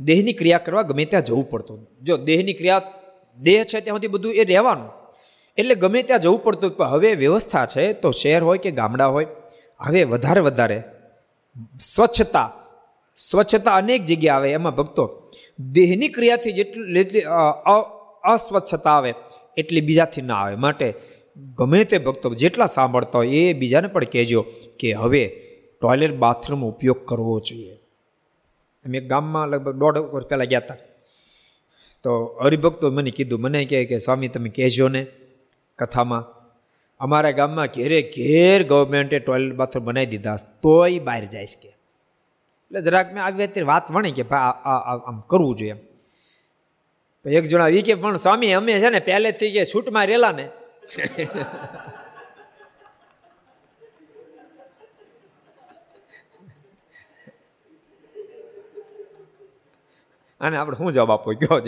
[0.00, 1.80] દેહની ક્રિયા કરવા ગમે ત્યાં જવું પડતું.
[2.02, 2.86] જો દેહની ક્રિયા,
[3.38, 4.90] દેહ છે ત્યાં સુધી બધું એ રહેવાનું.
[5.58, 9.28] એટલે ગમે ત્યાં જવું પડતું, પણ હવે વ્યવસ્થા છે, તો શહેર હોય કે ગામડા હોય
[9.80, 10.78] હવે વધારે વધારે
[11.80, 12.48] સ્વચ્છતા
[13.16, 15.04] સ્વચ્છતા અનેક જગ્યા આવે એમાં ભક્તો.
[15.72, 17.22] દેહની ક્રિયાથી જેટલી
[18.24, 19.14] અસ્વચ્છતા આવે,
[19.56, 20.56] એટલી બીજાથી ના આવે.
[20.56, 20.88] માટે
[21.58, 24.40] ગમે તે ભક્તો જેટલા સાંભળતા હોય એ બીજાને પણ કહેજો
[24.78, 25.22] કે હવે
[25.82, 27.74] ટોયલેટ બાથરૂમ ઉપયોગ કરવો જોઈએ.
[28.84, 30.78] અમે ગામમાં લગભગ દોઢ વર્ષ પહેલાં ગયા હતા.
[32.04, 32.10] તો
[32.42, 35.06] હરિભક્તો મને કીધું, મને કહે કે સ્વામી, તમે કહેજો ને
[35.78, 36.24] કથામાં.
[37.00, 41.70] અમારા ગામમાં ઘેરે ઘેર ગવર્મેન્ટે ટોયલેટ બાથરૂમ બનાવી દીધા તોય બહાર જાય કે.
[42.70, 45.76] એટલે જરાક મેં આવી અત્યારે વાત વણી કે ભાઈ આમ કરવું જોઈએ
[47.38, 50.46] એક જણા એ કે, પણ સ્વામી, અમે છે ને પહેલેથી કે છૂટમાં રહેલા ને.
[60.40, 61.58] અને આપણે શું જવાબ આપો કયો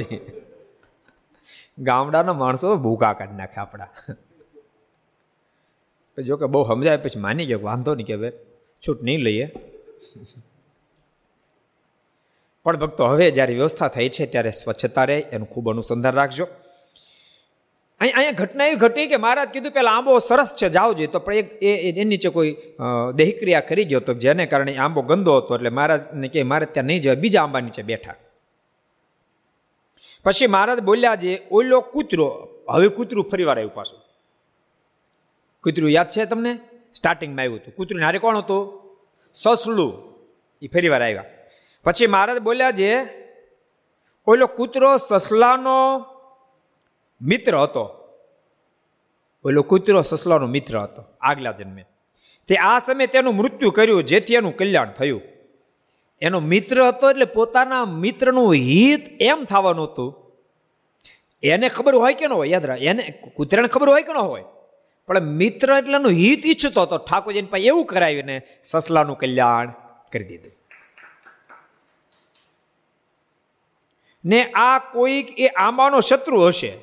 [1.88, 3.90] ગામડાના માણસો ભૂકા કાઢી નાખે આપણા.
[6.18, 8.30] જો કે બહુ સમજાય પછી માની ગયો વાંધો નહીં કે હવે
[8.82, 9.46] છૂટ નહીં લઈએ.
[12.66, 16.46] પણ ભક્તો, હવે જ્યારે વ્યવસ્થા થઈ છે ત્યારે સ્વચ્છતા રહે, એનું ખૂબ અનુસંધાન રાખજો.
[18.00, 21.20] અહીં, અહીંયા ઘટના એવી ઘટી કે મહારાજ કીધું પહેલાં આંબો સરસ છે જાવ જોઈએ તો
[21.40, 21.48] એક
[22.00, 22.52] એ નીચે કોઈ
[23.20, 27.02] દેહક્રિયા કરી ગયો તો જેને કારણે આંબો ગંદો હતો, એટલે મહારાજને કે મારે ત્યાં નહીં
[27.04, 28.18] જવાય, બીજા આંબા નીચે બેઠા.
[30.24, 32.28] પછી મહારાજ બોલ્યા જે, ઓલો કૂતરો.
[32.74, 34.00] હવે કૂતરું ફરી વાર આવ્યું પાછું.
[35.62, 36.58] કૂતરું યાદ છે તમને?
[36.94, 37.74] સ્ટાર્ટિંગમાં આવ્યું હતું.
[37.74, 38.80] કૂતરું નારે કોણ હતું?
[39.34, 40.10] સસલું.
[40.62, 41.24] એ ફરી વાર આવ્યા.
[41.84, 42.98] પછી મહારાજ બોલ્યા જે,
[44.26, 46.04] ઓલો કૂતરો સસલાનો
[47.22, 47.96] મિત્ર હતો.
[49.44, 51.84] ઓલો કૂતરો સસલાનો મિત્ર હતો, આગલા જન્મે.
[52.46, 55.22] તે આ સમયે તેનું મૃત્યુ કર્યું, જેથી એનું કલ્યાણ થયું.
[56.22, 60.32] એનો મિત્ર હતો એટલે પોતાના મિત્રનું હિત એમ થવાનું હતું.
[61.42, 62.48] એને ખબર હોય કે ન હોય?
[62.48, 64.44] યાદ રાખ, એને કૂતરાને ખબર હોય કે ન હોય?
[65.10, 69.72] પણ મિત્ર એટલેનું હિત ઈચ્છતો હતો ઠાકોરજીને પાસે એવું કરાવીને સસલાનું કલ્યાણ
[70.12, 70.52] કરી દીધું.
[74.24, 76.76] ને આ કોઈક એ આંબાનો શત્રુ હશે.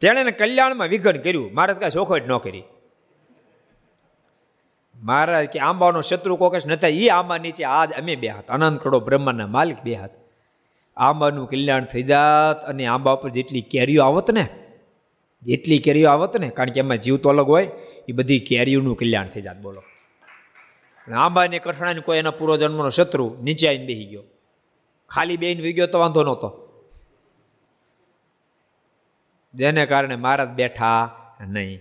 [0.00, 1.54] તેણે કલ્યાણમાં વિઘન કર્યું.
[1.54, 2.64] મહારાજ કાંઈ ચોખવટ ન કરી.
[4.96, 9.00] મહારાજ કે, આંબાનો શત્રુ કોકશ નતા એ આંબા નીચે આજ અમે બે હાથ અનંત કરોડો
[9.00, 10.10] બ્રહ્માના માલિક બે હાથ
[10.96, 14.48] આંબાનું કલ્યાણ થઈ જાત અને આંબા ઉપર જેટલી કેરીઓ આવત ને,
[15.42, 17.70] જેટલી કેરીઓ આવત ને, કારણ કે એમાં જીવ તો અલગ હોય,
[18.08, 19.82] એ બધી કેરીઓનું કલ્યાણ થઈ જાત, બોલો.
[21.14, 24.22] આંબાને કઠણાને કોઈ એના પૂર્વજન્મનો શત્રુ નીચે આવીને બેસી ગયો.
[25.08, 26.68] ખાલી બેન વી ગયો તો વાંધો નહોતો.
[29.54, 31.16] જેને કારણે મહારાજ બેઠા
[31.48, 31.80] નહીં.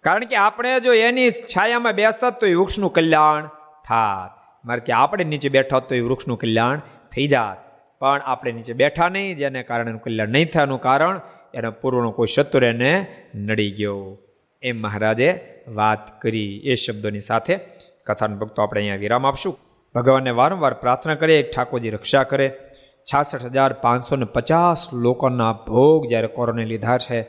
[0.00, 3.46] કારણ કે આપણે જો એની છાયામાં બેસત તો એ વૃક્ષનું કલ્યાણ
[3.84, 4.40] થાત.
[4.66, 6.80] મારે કે આપણે નીચે બેઠા તો એ વૃક્ષનું કલ્યાણ
[7.14, 7.56] થઈ જાત.
[7.98, 11.20] પણ આપણે નીચે બેઠા નહીં, જેને કારણે કલ્યાણ નહીં થયાનું કારણ,
[11.54, 14.18] એના પૂર્વનો કોઈ શત્રુ એને નડી ગયો.
[14.62, 16.60] એમ મહારાજે વાત કરી.
[16.64, 17.58] એ શબ્દોની સાથે
[18.06, 19.58] કથાન ભક્તો આપણે અહીંયા વિરામ આપશું.
[19.94, 22.52] ભગવાનને વારંવાર પ્રાર્થના કરીએ ઠાકોરજી રક્ષા કરે.
[23.00, 27.22] છાસઠ હજાર પાંચસો ને પચાસ લોકોના ભોગ જ્યારે કોરોને લીધા છે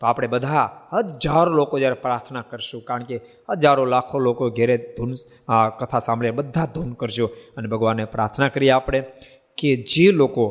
[0.00, 3.16] તો આપણે બધા હજારો લોકો જ્યારે પ્રાર્થના કરશું, કારણ કે
[3.48, 5.12] હજારો લાખો લોકો ઘેરે ધૂન
[5.78, 7.26] કથા સાંભળે બધા ધૂન કરજો
[7.56, 9.00] અને ભગવાનને પ્રાર્થના કરીએ આપણે
[9.58, 10.46] કે જે લોકો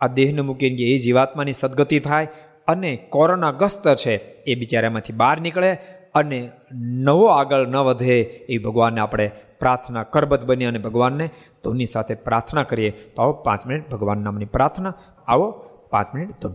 [0.00, 2.32] આ દેહને મૂકીને એ જીવાત્માની સદગતિ થાય
[2.68, 4.14] અને કોરોના ગ્રસ્ત છે,
[4.44, 5.70] એ બિચારામાંથી બહાર નીકળે
[6.14, 6.38] અને
[7.06, 8.18] નવો આગળ ન વધે,
[8.48, 9.26] એ ભગવાનને આપણે
[9.60, 11.26] પ્રાર્થના કરબત બની અને ભગવાનને
[11.64, 12.90] ધૂનની સાથે પ્રાર્થના કરીએ.
[12.90, 14.94] તો આવો પાંચ મિનિટ ભગવાન નામની પ્રાર્થના,
[15.28, 15.48] આવો
[15.92, 16.54] પાંચ મિનિટ ધૂન.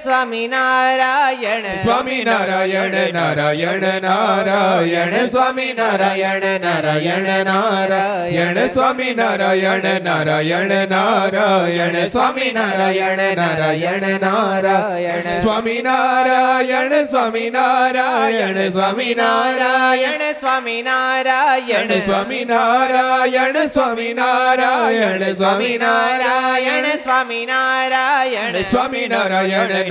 [0.01, 12.51] સ્વામી નારાયણ સ્વામી નારાયણ નારાયણ નારાયણ સ્વામી નારાયણ નારાયણ નારાયણ સ્વામી નારાયણ નારાયણ નારાયણ સ્વામી
[12.51, 25.33] નારાયણ નારાયણ નારાયણ સ્વામી નારાયણ સ્વામી નારાયણ સ્વામી નારાયણ સ્વામી નારાયણ સ્વામી નારાયણ સ્વામી નારાયણ
[25.33, 29.90] સ્વામી નારાયણ સ્વામી નારાયણ સ્વામી નારાયણ